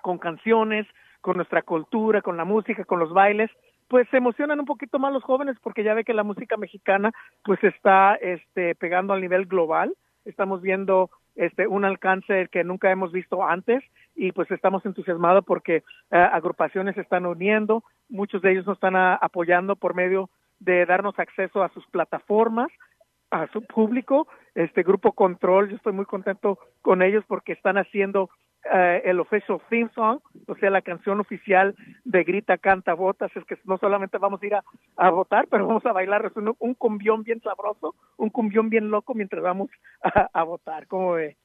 [0.00, 0.86] con canciones,
[1.20, 3.50] con nuestra cultura, con la música, con los bailes,
[3.88, 7.12] pues se emocionan un poquito más los jóvenes porque ya ve que la música mexicana
[7.44, 9.94] pues está este pegando al nivel global.
[10.24, 13.82] Estamos viendo este un alcance que nunca hemos visto antes
[14.14, 18.96] y pues estamos entusiasmados porque eh, agrupaciones se están uniendo, muchos de ellos nos están
[18.96, 22.70] apoyando por medio de darnos acceso a sus plataformas,
[23.30, 28.28] a su público, este grupo Control, yo estoy muy contento con ellos porque están haciendo
[28.72, 33.44] eh, el official theme song, o sea, la canción oficial de Grita, Canta, Votas, es
[33.44, 36.24] que no solamente vamos a ir a, votar, pero vamos a bailar.
[36.26, 39.68] Es un, un, cumbión bien sabroso, un cumbión bien loco mientras vamos
[40.00, 41.36] a, votar, ¿cómo ve?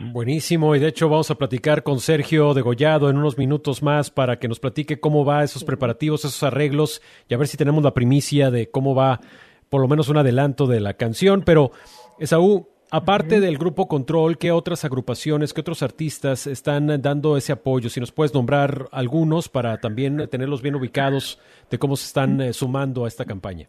[0.00, 4.38] Buenísimo, y de hecho vamos a platicar con Sergio Degollado en unos minutos más para
[4.38, 7.94] que nos platique cómo va esos preparativos, esos arreglos, y a ver si tenemos la
[7.94, 9.20] primicia de cómo va,
[9.68, 11.72] por lo menos un adelanto de la canción, pero
[12.20, 17.90] Esaú, Aparte del grupo Control, ¿qué otras agrupaciones, qué otros artistas están dando ese apoyo?
[17.90, 21.38] Si nos puedes nombrar algunos para también tenerlos bien ubicados
[21.70, 23.68] de cómo se están eh, sumando a esta campaña.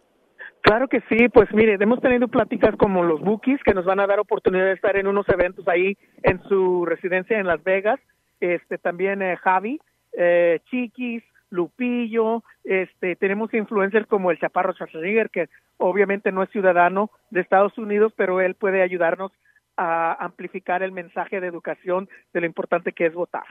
[0.70, 4.06] Claro que sí, pues mire, hemos tenido pláticas como los Bookies que nos van a
[4.06, 8.00] dar oportunidad de estar en unos eventos ahí en su residencia en Las Vegas,
[8.40, 9.80] este también eh, Javi,
[10.14, 17.10] eh, Chiquis, Lupillo, este, tenemos influencers como el Chaparro Schwarzenegger, que obviamente no es ciudadano
[17.32, 19.32] de Estados Unidos, pero él puede ayudarnos
[19.76, 23.48] a amplificar el mensaje de educación de lo importante que es votar.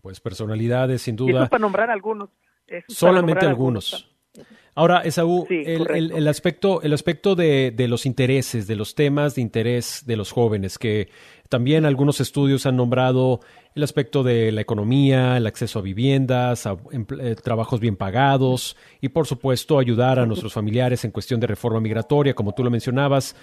[0.00, 1.50] Pues personalidades, sin duda.
[1.50, 2.30] para nombrar algunos.
[2.88, 4.10] Solamente algunos.
[4.74, 10.04] Ahora, Esaú, el, aspecto, el aspecto de, de, los intereses, de los temas de interés
[10.06, 11.08] de los jóvenes, que
[11.48, 13.40] también algunos estudios han nombrado
[13.74, 19.08] el aspecto de la economía, el acceso a viviendas, a eh, trabajos bien pagados y,
[19.08, 23.34] por supuesto, ayudar a nuestros familiares en cuestión de reforma migratoria, como tú lo mencionabas.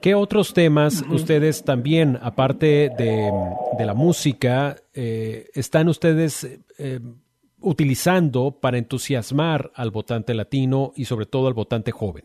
[0.00, 3.30] ¿Qué otros temas ustedes también, aparte de,
[3.78, 7.00] de la música, eh, están ustedes eh,
[7.66, 12.24] utilizando para entusiasmar al votante latino y sobre todo al votante joven?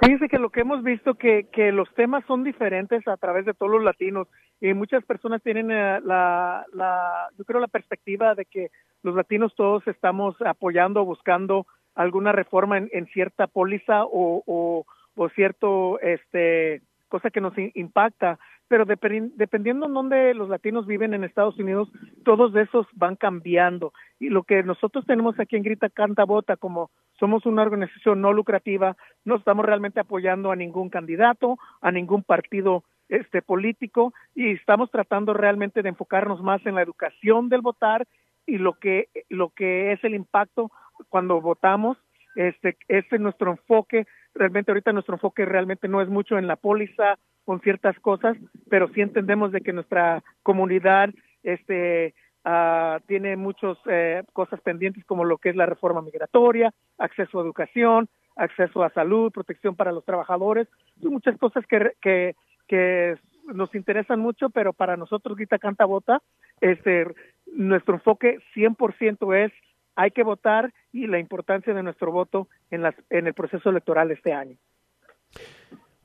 [0.00, 3.54] Fíjense que lo que hemos visto que, que los temas son diferentes a través de
[3.54, 4.26] todos los latinos
[4.60, 8.70] y muchas personas tienen eh, la, la, yo creo la perspectiva de que
[9.04, 14.84] los latinos todos estamos apoyando, buscando alguna reforma en, en cierta póliza o, o,
[15.14, 21.24] o cierto este cosa que nos impacta pero dependiendo en dónde los latinos viven en
[21.24, 21.90] Estados Unidos,
[22.24, 23.92] todos esos van cambiando.
[24.18, 28.32] Y lo que nosotros tenemos aquí en Grita Canta Vota, como somos una organización no
[28.32, 34.90] lucrativa, no estamos realmente apoyando a ningún candidato, a ningún partido este político y estamos
[34.90, 38.06] tratando realmente de enfocarnos más en la educación del votar
[38.46, 40.70] y lo que lo que es el impacto
[41.10, 41.98] cuando votamos
[42.34, 46.56] este ese es nuestro enfoque realmente ahorita nuestro enfoque realmente no es mucho en la
[46.56, 48.36] póliza con ciertas cosas,
[48.68, 51.10] pero sí entendemos de que nuestra comunidad
[51.42, 52.14] este
[52.44, 57.42] uh, tiene muchas eh, cosas pendientes como lo que es la reforma migratoria, acceso a
[57.42, 60.68] educación, acceso a salud, protección para los trabajadores,
[61.00, 62.34] son muchas cosas que, que,
[62.66, 63.16] que
[63.52, 66.22] nos interesan mucho, pero para nosotros Grita Canta Vota,
[66.60, 67.06] este,
[67.46, 69.52] nuestro enfoque 100% es
[69.96, 74.10] hay que votar y la importancia de nuestro voto en, las, en el proceso electoral
[74.10, 74.56] este año.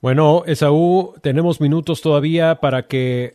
[0.02, 3.34] Bueno, Esaú, tenemos minutos todavía para que,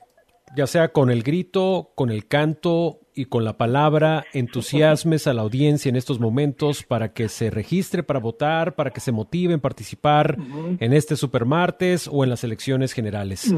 [0.55, 5.43] ya sea con el grito, con el canto y con la palabra, entusiasmes a la
[5.43, 9.61] audiencia en estos momentos para que se registre para votar, para que se motiven a
[9.61, 10.37] participar
[10.79, 13.53] en este supermartes o en las elecciones generales.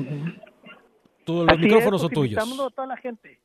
[1.23, 2.43] Todos los micrófonos son tuyos.
[2.43, 3.39] A toda la gente.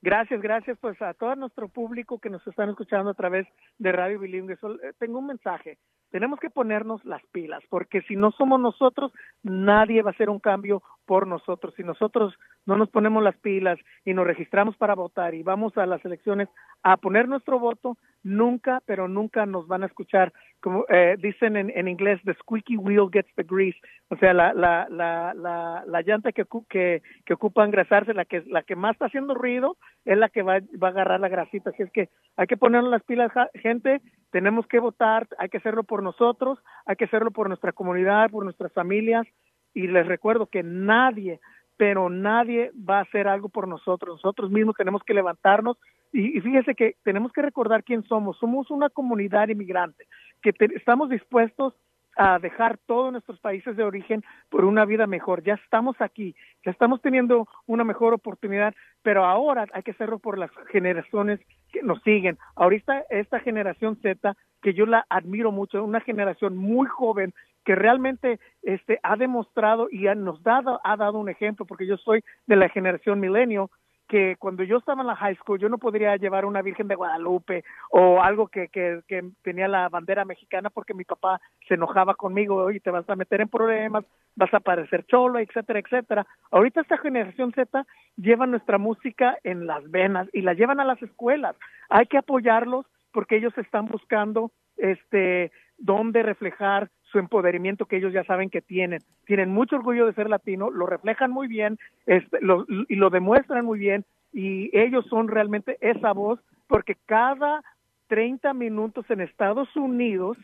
[0.00, 3.46] Gracias, gracias pues a todo nuestro público que nos están escuchando a través
[3.78, 4.54] de Radio Bilingüe.
[4.54, 5.78] Eh, tengo un mensaje.
[6.10, 10.40] Tenemos que ponernos las pilas, porque si no somos nosotros, nadie va a hacer un
[10.40, 11.74] cambio por nosotros.
[11.74, 12.34] Si nosotros
[12.66, 16.48] no nos ponemos las pilas y nos registramos para votar y vamos a las elecciones
[16.82, 20.32] a poner nuestro voto, nunca, pero nunca nos van a escuchar.
[20.60, 23.78] Como eh, dicen en, en, inglés, the squeaky wheel gets the grease.
[24.10, 28.42] O sea, la, la, la, la, la llanta que, que, que ocupa engrasarse, la que,
[28.46, 29.78] la que más está haciendo ruido,
[30.08, 31.68] es la que va, va a agarrar la grasita.
[31.68, 34.00] Así es que hay que ponernos las pilas, gente.
[34.30, 38.42] Tenemos que votar, hay que hacerlo por nosotros, hay que hacerlo por nuestra comunidad, por
[38.42, 39.26] nuestras familias.
[39.74, 41.40] Y les recuerdo que nadie,
[41.76, 44.14] pero nadie va a hacer algo por nosotros.
[44.14, 45.76] Nosotros mismos tenemos que levantarnos
[46.10, 48.38] y, fíjese que tenemos que recordar quién somos.
[48.38, 50.06] Somos una comunidad inmigrante
[50.40, 51.74] que estamos dispuestos
[52.18, 55.44] a dejar todos nuestros países de origen por una vida mejor.
[55.44, 56.34] Ya estamos aquí,
[56.66, 61.40] ya estamos teniendo una mejor oportunidad, pero ahora hay que hacerlo por las generaciones
[61.72, 62.36] que nos siguen.
[62.56, 67.32] Ahorita esta generación Z, que yo la admiro mucho, una generación muy joven
[67.64, 72.24] que realmente este ha demostrado y nos dado, ha dado un ejemplo, porque yo soy
[72.46, 73.70] de la generación milenio,
[74.08, 76.94] que cuando yo estaba en la high school yo no podría llevar una Virgen de
[76.94, 79.02] Guadalupe o algo que, que,
[79.42, 83.42] tenía la bandera mexicana porque mi papá se enojaba conmigo, y te vas a meter
[83.42, 84.04] en problemas,
[84.34, 86.26] vas a parecer cholo, etcétera, etcétera.
[86.50, 87.86] Ahorita esta generación Z
[88.16, 91.54] lleva nuestra música en las venas y la llevan a las escuelas.
[91.90, 98.24] Hay que apoyarlos porque ellos están buscando este dónde reflejar su empoderamiento que ellos ya
[98.24, 99.00] saben que tienen.
[99.24, 103.64] Tienen mucho orgullo de ser latino, lo reflejan muy bien este, lo, y lo demuestran
[103.64, 107.62] muy bien y ellos son realmente esa voz porque cada
[108.08, 110.36] 30 minutos en Estados Unidos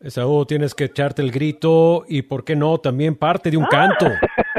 [0.00, 2.78] Esaú, tienes que echarte el grito y, ¿por qué no?
[2.78, 4.06] También parte de un canto.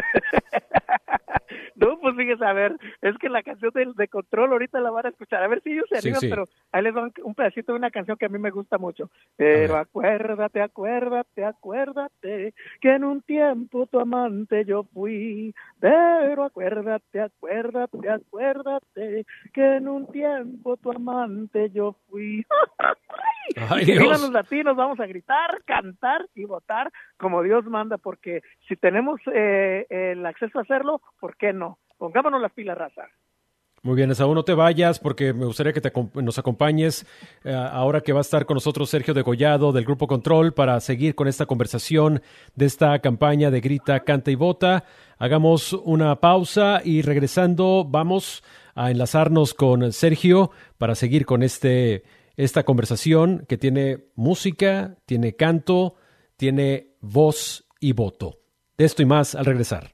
[1.81, 5.07] No, pues fíjese, a ver, es que la canción de, de Control ahorita la van
[5.07, 5.41] a escuchar.
[5.41, 8.17] A ver si ellos se animan, pero ahí les dan un pedacito de una canción
[8.17, 9.09] que a mí me gusta mucho.
[9.35, 15.55] Pero acuérdate, acuérdate, acuérdate, que en un tiempo tu amante yo fui.
[15.79, 22.45] Pero acuérdate, acuérdate, acuérdate, que en un tiempo tu amante yo fui.
[23.69, 28.75] Ay, y los latinos, vamos a gritar, cantar y votar como Dios manda, porque si
[28.75, 31.79] tenemos eh, el acceso a hacerlo, ¿por qué no?
[31.97, 33.07] Pongámonos las pilas, raza.
[33.83, 37.03] Muy bien, Esaú, no te vayas porque me gustaría que te, nos acompañes
[37.43, 41.15] eh, ahora que va a estar con nosotros Sergio Degollado del Grupo Control para seguir
[41.15, 42.21] con esta conversación
[42.53, 44.83] de esta campaña de Grita, Canta y Vota.
[45.17, 48.43] Hagamos una pausa y regresando vamos
[48.75, 52.03] a enlazarnos con Sergio para seguir con este,
[52.35, 55.95] esta conversación que tiene música, tiene canto,
[56.37, 58.39] tiene voz y voto.
[58.77, 59.93] De esto y más al regresar.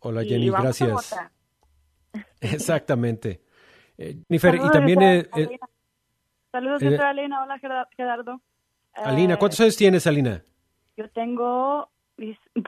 [0.00, 1.14] Hola, Jenny, gracias.
[2.40, 3.42] Exactamente.
[3.96, 5.02] Eh, Jennifer, y también...
[5.02, 5.58] Eh, eh,
[6.52, 7.42] saludos, eh, Alina.
[7.42, 7.58] Hola,
[7.96, 8.40] Gerardo.
[8.94, 10.44] Alina, ¿cuántos años tienes, Alina?
[10.96, 11.90] Yo tengo,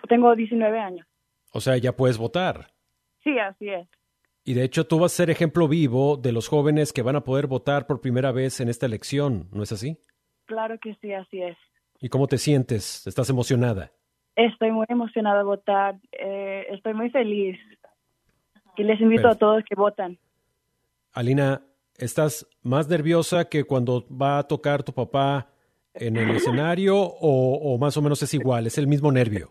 [0.09, 1.07] tengo 19 años.
[1.53, 2.73] O sea, ya puedes votar.
[3.23, 3.89] Sí, así es.
[4.45, 7.25] Y de hecho tú vas a ser ejemplo vivo de los jóvenes que van a
[7.25, 9.99] poder votar por primera vez en esta elección, ¿no es así?
[10.45, 11.57] Claro que sí, así es.
[12.01, 13.07] ¿Y cómo te sientes?
[13.07, 13.93] ¿Estás emocionada?
[14.35, 15.97] Estoy muy emocionada de votar.
[16.13, 17.59] Eh, estoy muy feliz.
[18.77, 20.19] Y les invito a todos que votan.
[21.13, 21.63] Alina,
[21.97, 25.49] ¿estás más nerviosa que cuando va a tocar tu papá
[25.95, 29.51] en el escenario o, más o menos es igual, es el mismo nervio?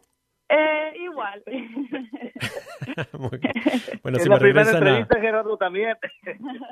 [0.49, 1.43] Eh, igual.
[4.03, 5.07] Bueno, si me regresan a...
[5.19, 5.97] Gerardo también.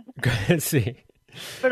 [0.59, 0.95] sí.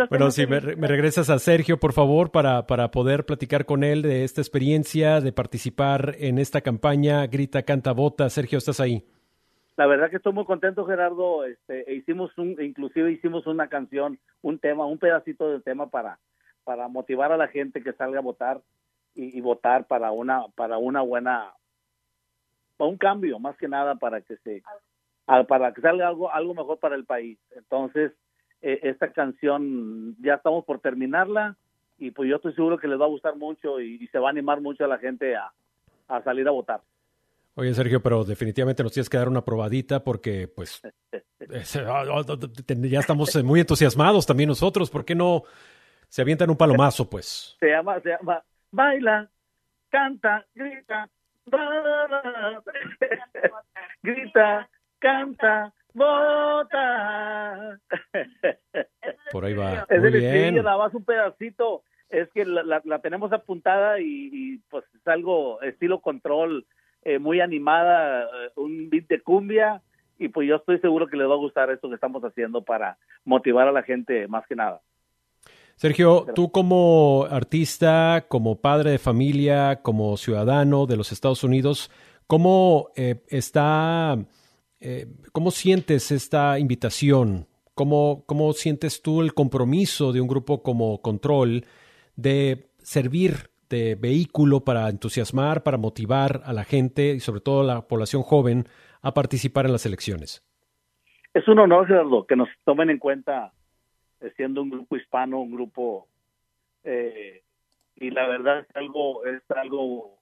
[0.10, 4.24] Bueno, si me, regresas a Sergio, por favor, para, para poder platicar con él de
[4.24, 8.30] esta experiencia, de participar en esta campaña Grita, Canta, Vota.
[8.30, 9.06] Sergio, ¿estás ahí?
[9.78, 11.46] La verdad que estoy muy contento, Gerardo.
[11.46, 16.20] Este, e hicimos un, inclusive hicimos una canción, un tema, un pedacito de tema para,
[16.64, 18.62] para motivar a la gente que salga a votar
[19.16, 21.54] y, votar para una para una buena
[22.78, 24.64] para un cambio más que nada para que se
[25.26, 28.14] para que salga algo algo mejor para el país entonces
[28.62, 31.56] eh, esta canción ya estamos por terminarla
[31.98, 34.32] y pues yo estoy seguro que les va a gustar mucho y, se va a
[34.32, 35.52] animar mucho a la gente a,
[36.08, 36.82] a salir a votar
[37.56, 40.82] Oye, Sergio, pero definitivamente nos tienes que dar una probadita porque, pues,
[42.68, 44.90] ya estamos muy entusiasmados también nosotros.
[44.90, 45.44] ¿Por qué no
[46.08, 47.56] se avientan un palomazo, pues.
[47.60, 49.30] Se llama, se llama, baila,
[49.90, 51.10] canta, grita,
[54.04, 57.80] grita, canta, vota.
[59.32, 59.86] Por ahí va.
[59.90, 60.56] Es Muy bien.
[60.56, 61.84] nada más un pedacito.
[62.10, 66.66] Es que la, la, tenemos apuntada y, pues es algo estilo control,
[67.04, 69.82] eh, muy animada, eh, un beat de cumbia
[70.22, 72.98] y pues yo estoy seguro que les va a gustar esto que estamos haciendo para
[73.26, 74.82] motivar a la gente más que nada.
[75.76, 81.90] Sergio, tú como artista, como padre de familia, como ciudadano de los Estados Unidos,
[82.28, 84.16] ¿cómo eh, está,
[84.82, 87.48] eh, cómo sientes esta invitación?
[87.74, 91.66] ¿Cómo, ¿Cómo sientes tú el compromiso de un grupo como Control
[92.16, 97.76] de servir de vehículo para entusiasmar, para motivar a la gente y sobre todo a
[97.76, 98.66] la población joven
[99.02, 100.44] a participar en las elecciones?
[101.34, 103.54] Es un honor, Gerardo, que nos tomen en cuenta
[104.36, 106.08] siendo un grupo hispano, un grupo
[106.84, 107.44] eh,
[107.96, 110.18] y la verdad es algo es algo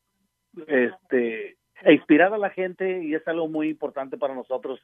[0.68, 4.80] este e inspirar a la gente y es algo muy importante para nosotros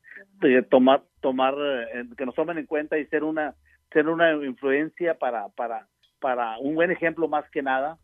[0.70, 3.56] tomar tomar eh, que nos tomen en cuenta y ser una
[3.92, 5.88] ser una influencia para para
[6.20, 7.98] para un buen ejemplo más que nada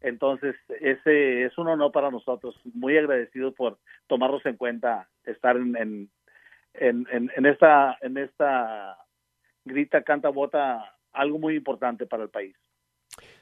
[0.00, 6.08] entonces ese es un honor para nosotros muy agradecidos por tomarnos en cuenta estar en
[6.74, 8.96] en, en, en esta en esta
[9.64, 12.56] grita, canta, vota, algo muy importante para el país.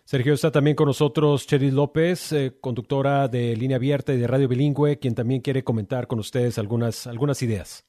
[0.08, 4.48] Sergio está también con nosotros Cheris López, eh, conductora de Línea Abierta y de Radio
[4.48, 7.86] Bilingüe, quien también quiere comentar con ustedes algunas, algunas ideas.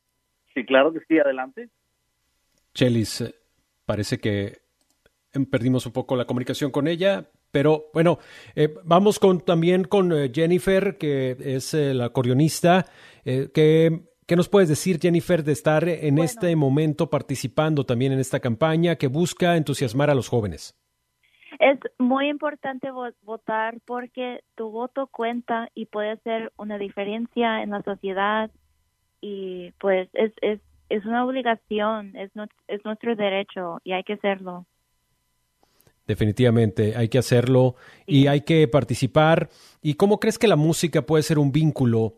[0.53, 1.70] Sí, claro que sí, adelante.
[2.74, 3.36] Chelis, eh,
[3.86, 4.57] parece que
[5.32, 8.20] em, perdimos un poco la comunicación con ella, pero bueno,
[8.53, 12.86] eh, vamos con, también con Jennifer, que es la acordeonista,
[13.24, 18.41] que ¿Qué nos puedes decir, Jennifer, de estar en este momento participando también en esta
[18.41, 20.76] campaña que busca entusiasmar a los jóvenes?
[21.57, 22.89] Es muy importante
[23.23, 28.51] votar porque tu voto cuenta y puede hacer una diferencia en la sociedad
[29.21, 32.31] y pues es, es, es una obligación, es,
[32.67, 34.65] es nuestro derecho y hay que hacerlo.
[36.09, 37.75] Definitivamente, hay que hacerlo
[38.07, 39.49] y hay que participar.
[39.81, 42.15] ¿Y cómo crees que la música puede ser un vínculo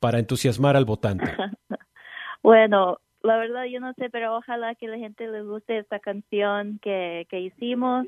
[0.00, 1.26] para entusiasmar al votante?
[2.42, 6.78] bueno, la verdad yo no sé, pero ojalá que la gente le guste esta canción
[6.80, 8.06] que, que hicimos,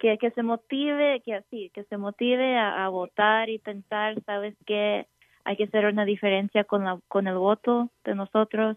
[0.00, 5.06] que, que se motive, que así, que se motive a, votar y pensar, sabes que
[5.44, 8.76] hay que hacer una diferencia con la, con el voto de nosotros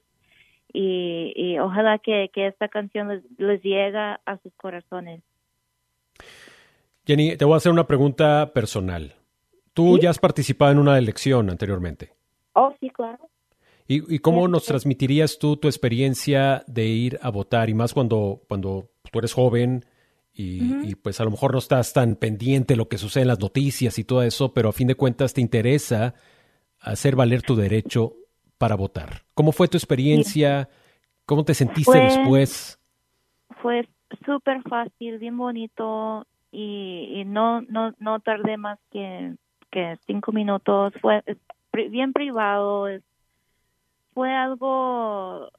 [0.72, 5.22] y, y ojalá que, que esta canción les, les llegue a sus corazones.
[7.06, 9.16] Jenny, te voy a hacer una pregunta personal.
[9.74, 12.14] Tú ya has participado en una elección anteriormente.
[12.54, 13.30] Oh, sí, claro.
[13.86, 17.70] ¿Y, cómo nos transmitirías tú tu experiencia de ir a votar?
[17.70, 19.84] Y más cuando, cuando tú eres joven
[20.34, 23.28] y, y, pues a lo mejor no estás tan pendiente de lo que sucede en
[23.28, 26.16] las noticias y todo eso, pero a fin de cuentas te interesa
[26.80, 28.16] hacer valer tu derecho
[28.58, 29.24] para votar.
[29.34, 30.70] ¿Cómo fue tu experiencia?
[31.26, 32.80] ¿Cómo te sentiste después?
[33.62, 33.88] Fue
[34.26, 39.36] súper fácil, bien bonito y, no, no, no tardé más que,
[39.72, 40.94] que cinco minutos.
[41.02, 41.24] Fue
[41.90, 42.88] bien privado.
[44.14, 45.50] Fue algo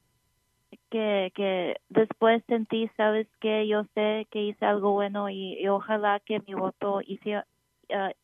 [0.95, 6.39] que, que después sentí, sabes que yo sé que hice algo bueno y, ojalá que
[6.47, 7.45] mi voto hiciera,
[7.91, 8.15] uh,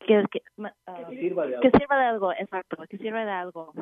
[0.00, 0.42] que, que,
[1.10, 3.72] sirva que, sirva de algo, exacto, que sirva de algo.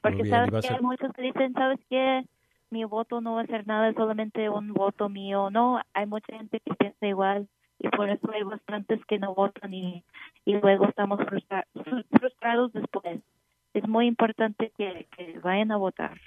[0.00, 2.24] Porque sabes que hay muchos que dicen, sabes que
[2.70, 5.50] mi voto no va a ser nada, es solamente un voto mío.
[5.50, 7.48] No, hay mucha gente que piensa igual
[7.80, 10.04] y por eso hay bastantes que no votan y,
[10.44, 11.18] y luego estamos
[12.20, 13.20] frustrados después.
[13.74, 15.06] Es muy importante que,
[15.42, 16.18] vayan a votar.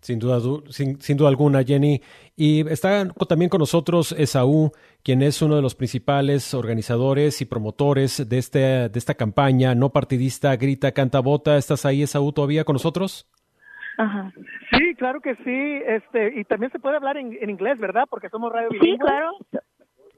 [0.00, 0.38] Sin duda,
[0.70, 2.00] sin, sin, duda alguna, Jenny.
[2.36, 4.70] Y está también con nosotros Esaú,
[5.02, 9.90] quien es uno de los principales organizadores y promotores de, este, de esta campaña no
[9.90, 11.56] partidista Grita, Canta, Vota.
[11.56, 13.26] ¿Estás ahí, Esaú, todavía con nosotros?
[13.98, 14.32] Ajá.
[14.70, 15.82] Sí, claro que sí.
[15.86, 18.04] Este, y también se puede hablar en, en inglés, ¿verdad?
[18.08, 19.32] Porque somos radio Sí, claro.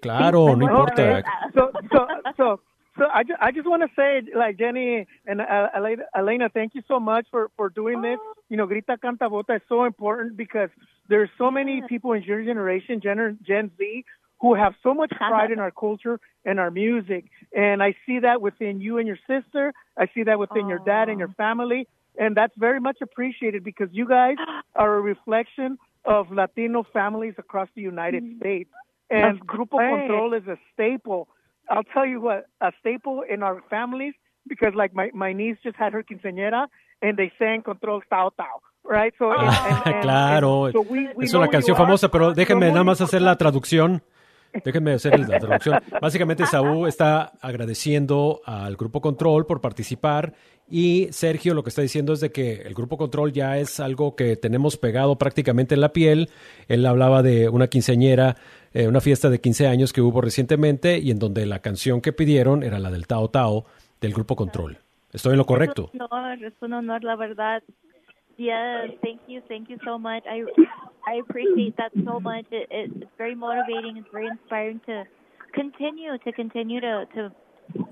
[0.00, 1.24] Claro, no importa.
[1.54, 2.62] So, so, so,
[2.98, 5.68] so I, just, I just want to say, like Jenny and uh,
[6.16, 8.18] Elena, thank you so much for for doing this.
[8.48, 10.70] You know, Grita Canta Bota is so important because
[11.08, 14.04] there's so many people in your generation, Gen, Gen Z,
[14.40, 17.26] who have so much pride in our culture and our music.
[17.54, 19.72] And I see that within you and your sister.
[19.96, 21.88] I see that within your dad and your family
[22.18, 24.36] and that's very much appreciated because you guys
[24.74, 28.38] are a reflection of Latino families across the United mm-hmm.
[28.40, 28.70] States.
[29.10, 31.28] And Grupo Control is a staple.
[31.70, 34.14] I'll tell you what, a staple in our families
[34.48, 36.66] because like my, my niece just had her quinceañera
[37.02, 38.62] and they sang Control Tao Tao.
[38.84, 39.12] Right?
[39.18, 43.00] So, and, and, claro, so we, we es una canción famosa, pero déjenme nada más
[43.02, 44.02] hacer la traducción.
[44.64, 45.80] Déjenme hacer la traducción.
[46.00, 50.34] Básicamente, Saúl está agradeciendo al Grupo Control por participar
[50.70, 54.14] y Sergio lo que está diciendo es de que el Grupo Control ya es algo
[54.16, 56.28] que tenemos pegado prácticamente en la piel.
[56.68, 58.36] Él hablaba de una quinceañera,
[58.74, 62.12] eh, una fiesta de 15 años que hubo recientemente y en donde la canción que
[62.12, 63.64] pidieron era la del Tao Tao
[64.00, 64.78] del Grupo Control.
[65.12, 65.90] ¿Estoy en lo correcto?
[65.92, 67.62] Es un honor, es un honor la verdad.
[68.36, 70.22] Yes, thank you, thank you so much.
[70.26, 70.44] I
[71.06, 72.46] I appreciate that so much.
[72.50, 73.96] It, it, it's very motivating.
[73.96, 75.04] It's very inspiring to
[75.54, 77.32] continue to continue to to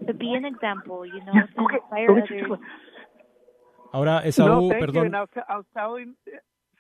[0.07, 1.07] to be an example.
[1.07, 2.59] You know, to inspire others.
[3.93, 5.15] Ahora, Esaú, no, perdón.
[5.15, 6.15] I was, I was telling,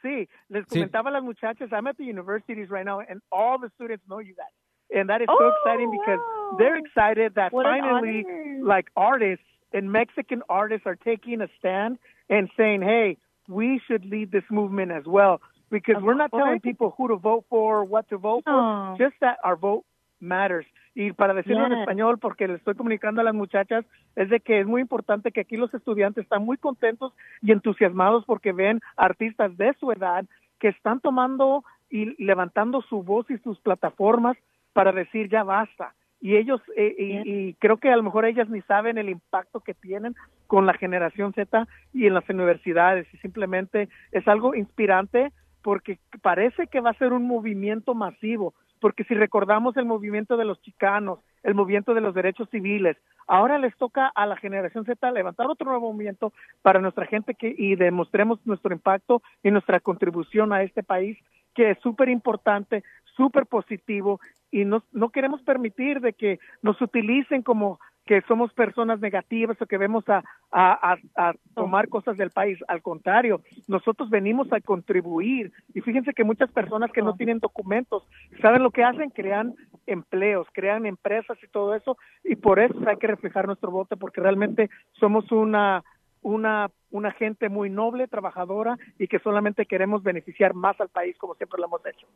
[0.04, 1.08] sí, les comentaba sí.
[1.08, 1.72] a las muchachas.
[1.72, 4.52] I'm at the universities right now, and all the students know you guys,
[4.94, 6.56] and that is so oh, exciting because wow.
[6.58, 8.26] they're excited that what finally,
[8.62, 11.98] like artists and Mexican artists are taking a stand
[12.28, 13.18] and saying, "Hey."
[13.48, 15.40] we should lead this movement as well
[15.70, 16.94] because we're not telling people.
[16.96, 19.84] who to vote for, what to vote for, just that our vote
[20.20, 20.66] matters.
[20.94, 24.60] Y para decirlo en español, porque le estoy comunicando a las muchachas, es de que
[24.60, 27.12] es muy importante que aquí los estudiantes están muy contentos
[27.42, 30.24] y entusiasmados porque ven artistas de su edad
[30.58, 34.38] que están tomando y levantando su voz y sus plataformas
[34.72, 38.62] para decir ya basta y ellos eh, y, creo que a lo mejor ellas ni
[38.62, 40.14] saben el impacto que tienen
[40.46, 45.32] con la generación Z y en las universidades y simplemente es algo inspirante
[45.66, 50.44] porque parece que va a ser un movimiento masivo porque si recordamos el movimiento de
[50.44, 52.96] los chicanos, el movimiento de los derechos civiles,
[53.26, 57.52] ahora les toca a la generación Z levantar otro nuevo movimiento para nuestra gente que
[57.58, 61.18] y demostremos nuestro impacto y nuestra contribución a este país
[61.52, 62.84] que es súper importante,
[63.16, 64.20] súper positivo
[64.52, 69.66] y no, no queremos permitir de que nos utilicen como que somos personas negativas o
[69.66, 72.56] que vemos a, a, a, tomar cosas del país.
[72.68, 75.52] Al contrario, nosotros venimos a contribuir.
[75.74, 78.06] Y fíjense que muchas personas que no tienen documentos,
[78.40, 79.10] ¿saben lo que hacen?
[79.10, 79.54] Crean
[79.86, 81.98] empleos, crean empresas y todo eso.
[82.22, 85.82] Y por eso hay que reflejar nuestro voto, porque realmente somos una
[86.22, 91.34] una, una gente muy noble, trabajadora y que solamente queremos beneficiar más al país como
[91.34, 92.06] siempre lo hemos hecho.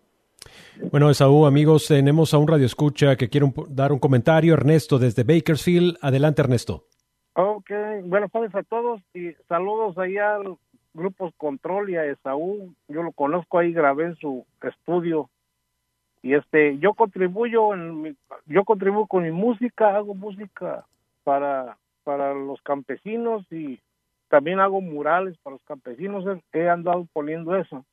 [0.90, 4.54] Bueno, Esaú, amigos, tenemos a un radio escucha que quiere dar un comentario.
[4.54, 5.98] Ernesto, desde Bakersfield.
[6.00, 6.84] Adelante, Ernesto.
[7.34, 7.70] Ok,
[8.04, 10.56] buenas tardes a todos y saludos allá al
[10.94, 12.74] Grupo Control y a Esaú.
[12.88, 15.30] Yo lo conozco ahí, grabé en su estudio
[16.22, 20.84] y este yo contribuyo en yo contribuyo con mi música hago música
[21.24, 23.80] para para los campesinos y
[24.30, 27.84] también hago murales para los campesinos he, andado poniendo eso.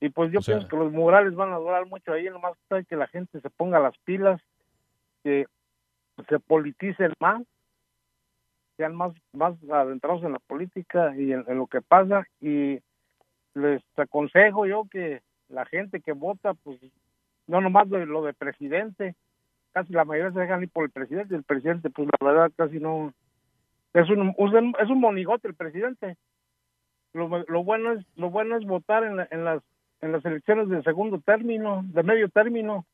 [0.00, 2.56] Y pues yo pienso que los murales van a durar mucho ahí nomás
[2.88, 4.40] que la gente se ponga las pilas
[5.22, 5.46] que
[6.28, 7.42] se politicen más
[8.76, 12.26] sean más más adentrados en la política y en lo que pasa.
[12.40, 12.80] Y
[13.54, 16.80] les aconsejo yo que la gente que vota pues
[17.46, 19.14] no nomás lo, lo de presidente,
[19.72, 22.80] casi la mayoría se dejan ir por el presidente, el presidente pues la verdad casi
[22.80, 23.12] no,
[23.94, 24.34] es un,
[24.80, 26.16] es un monigote el presidente.
[27.12, 29.62] Lo, lo bueno es lo bueno es votar en, en las
[30.00, 32.86] en las elecciones de segundo término, de medio término.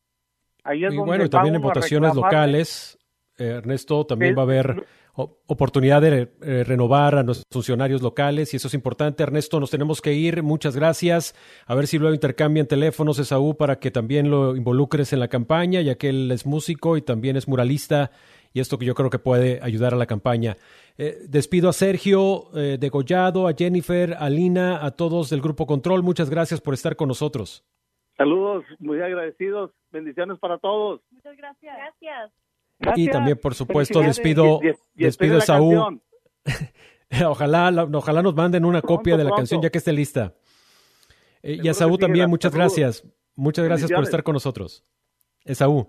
[0.64, 2.98] Ahí es y donde bueno, y también en votaciones locales,
[3.36, 4.86] Ernesto, también va a haber
[5.16, 9.22] oportunidad de eh, renovar a nuestros funcionarios locales y eso es importante.
[9.22, 10.42] Ernesto, nos tenemos que ir.
[10.42, 11.34] Muchas gracias.
[11.66, 15.80] A ver si luego intercambian teléfonos, Esaú, para que también lo involucres en la campaña,
[15.80, 18.10] ya que él es músico y también es muralista
[18.52, 20.56] y esto que yo creo que puede ayudar a la campaña.
[20.98, 26.02] Eh, despido a Sergio eh, Degollado, a Jennifer, a Lina, a todos del Grupo Control.
[26.02, 27.64] Muchas gracias por estar con nosotros.
[28.16, 29.72] Saludos, muy agradecidos.
[29.90, 31.00] Bendiciones para todos.
[31.10, 31.76] Muchas gracias.
[32.78, 32.98] Gracias.
[32.98, 34.60] Y también, por supuesto, despido,
[34.94, 36.00] despido a Saúl.
[37.26, 40.34] ojalá, ojalá nos manden una copia de la canción ya que esté lista.
[41.42, 43.06] Eh, y a Saúl también, muchas gracias.
[43.34, 44.84] Muchas gracias por estar con nosotros.
[45.44, 45.88] Esaú.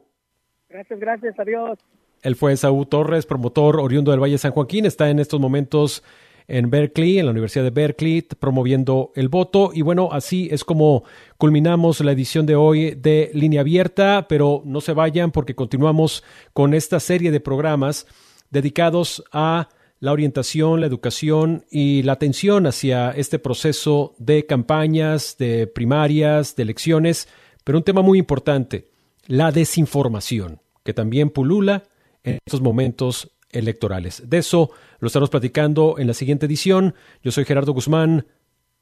[0.70, 1.80] Gracias, gracias, adiós.
[2.22, 4.86] Él fue Esaú Torres, promotor oriundo del Valle San Joaquín.
[4.86, 6.04] Está en estos momentos
[6.48, 9.72] en Berkeley, en la Universidad de Berkeley, promoviendo el voto.
[9.74, 11.04] Y bueno, así es como
[11.38, 16.74] culminamos la edición de hoy de Línea Abierta, pero no se vayan porque continuamos con
[16.74, 18.08] esta serie de programas
[18.50, 25.68] dedicados a la orientación, la educación y la atención hacia este proceso de campañas, de
[25.68, 27.28] primarias, de elecciones,
[27.64, 28.86] pero un tema muy importante,
[29.26, 31.84] la desinformación, que también pulula
[32.28, 34.24] en estos momentos electorales.
[34.30, 36.96] De eso lo estaremos platicando en la siguiente edición.
[37.24, 38.28] Yo soy Gerardo Guzmán.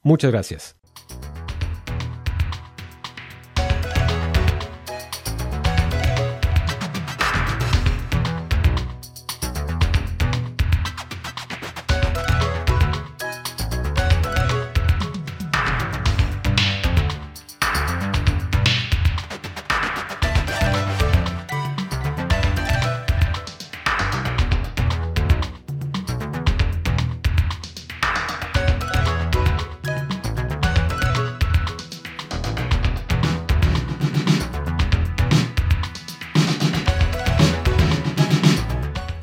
[0.02, 0.76] Muchas gracias.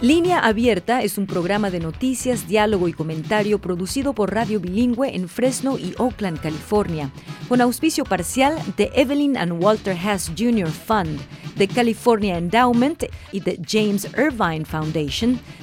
[0.03, 5.29] Línea Abierta es un programa de noticias, diálogo y comentario producido por Radio Bilingüe en
[5.29, 7.09] Fresno y Oakland, California,
[7.47, 10.67] con auspicio parcial de Evelyn and Walter Hess Jr.
[10.67, 11.21] Fund,
[11.55, 15.39] de California Endowment y de James Irvine Foundation.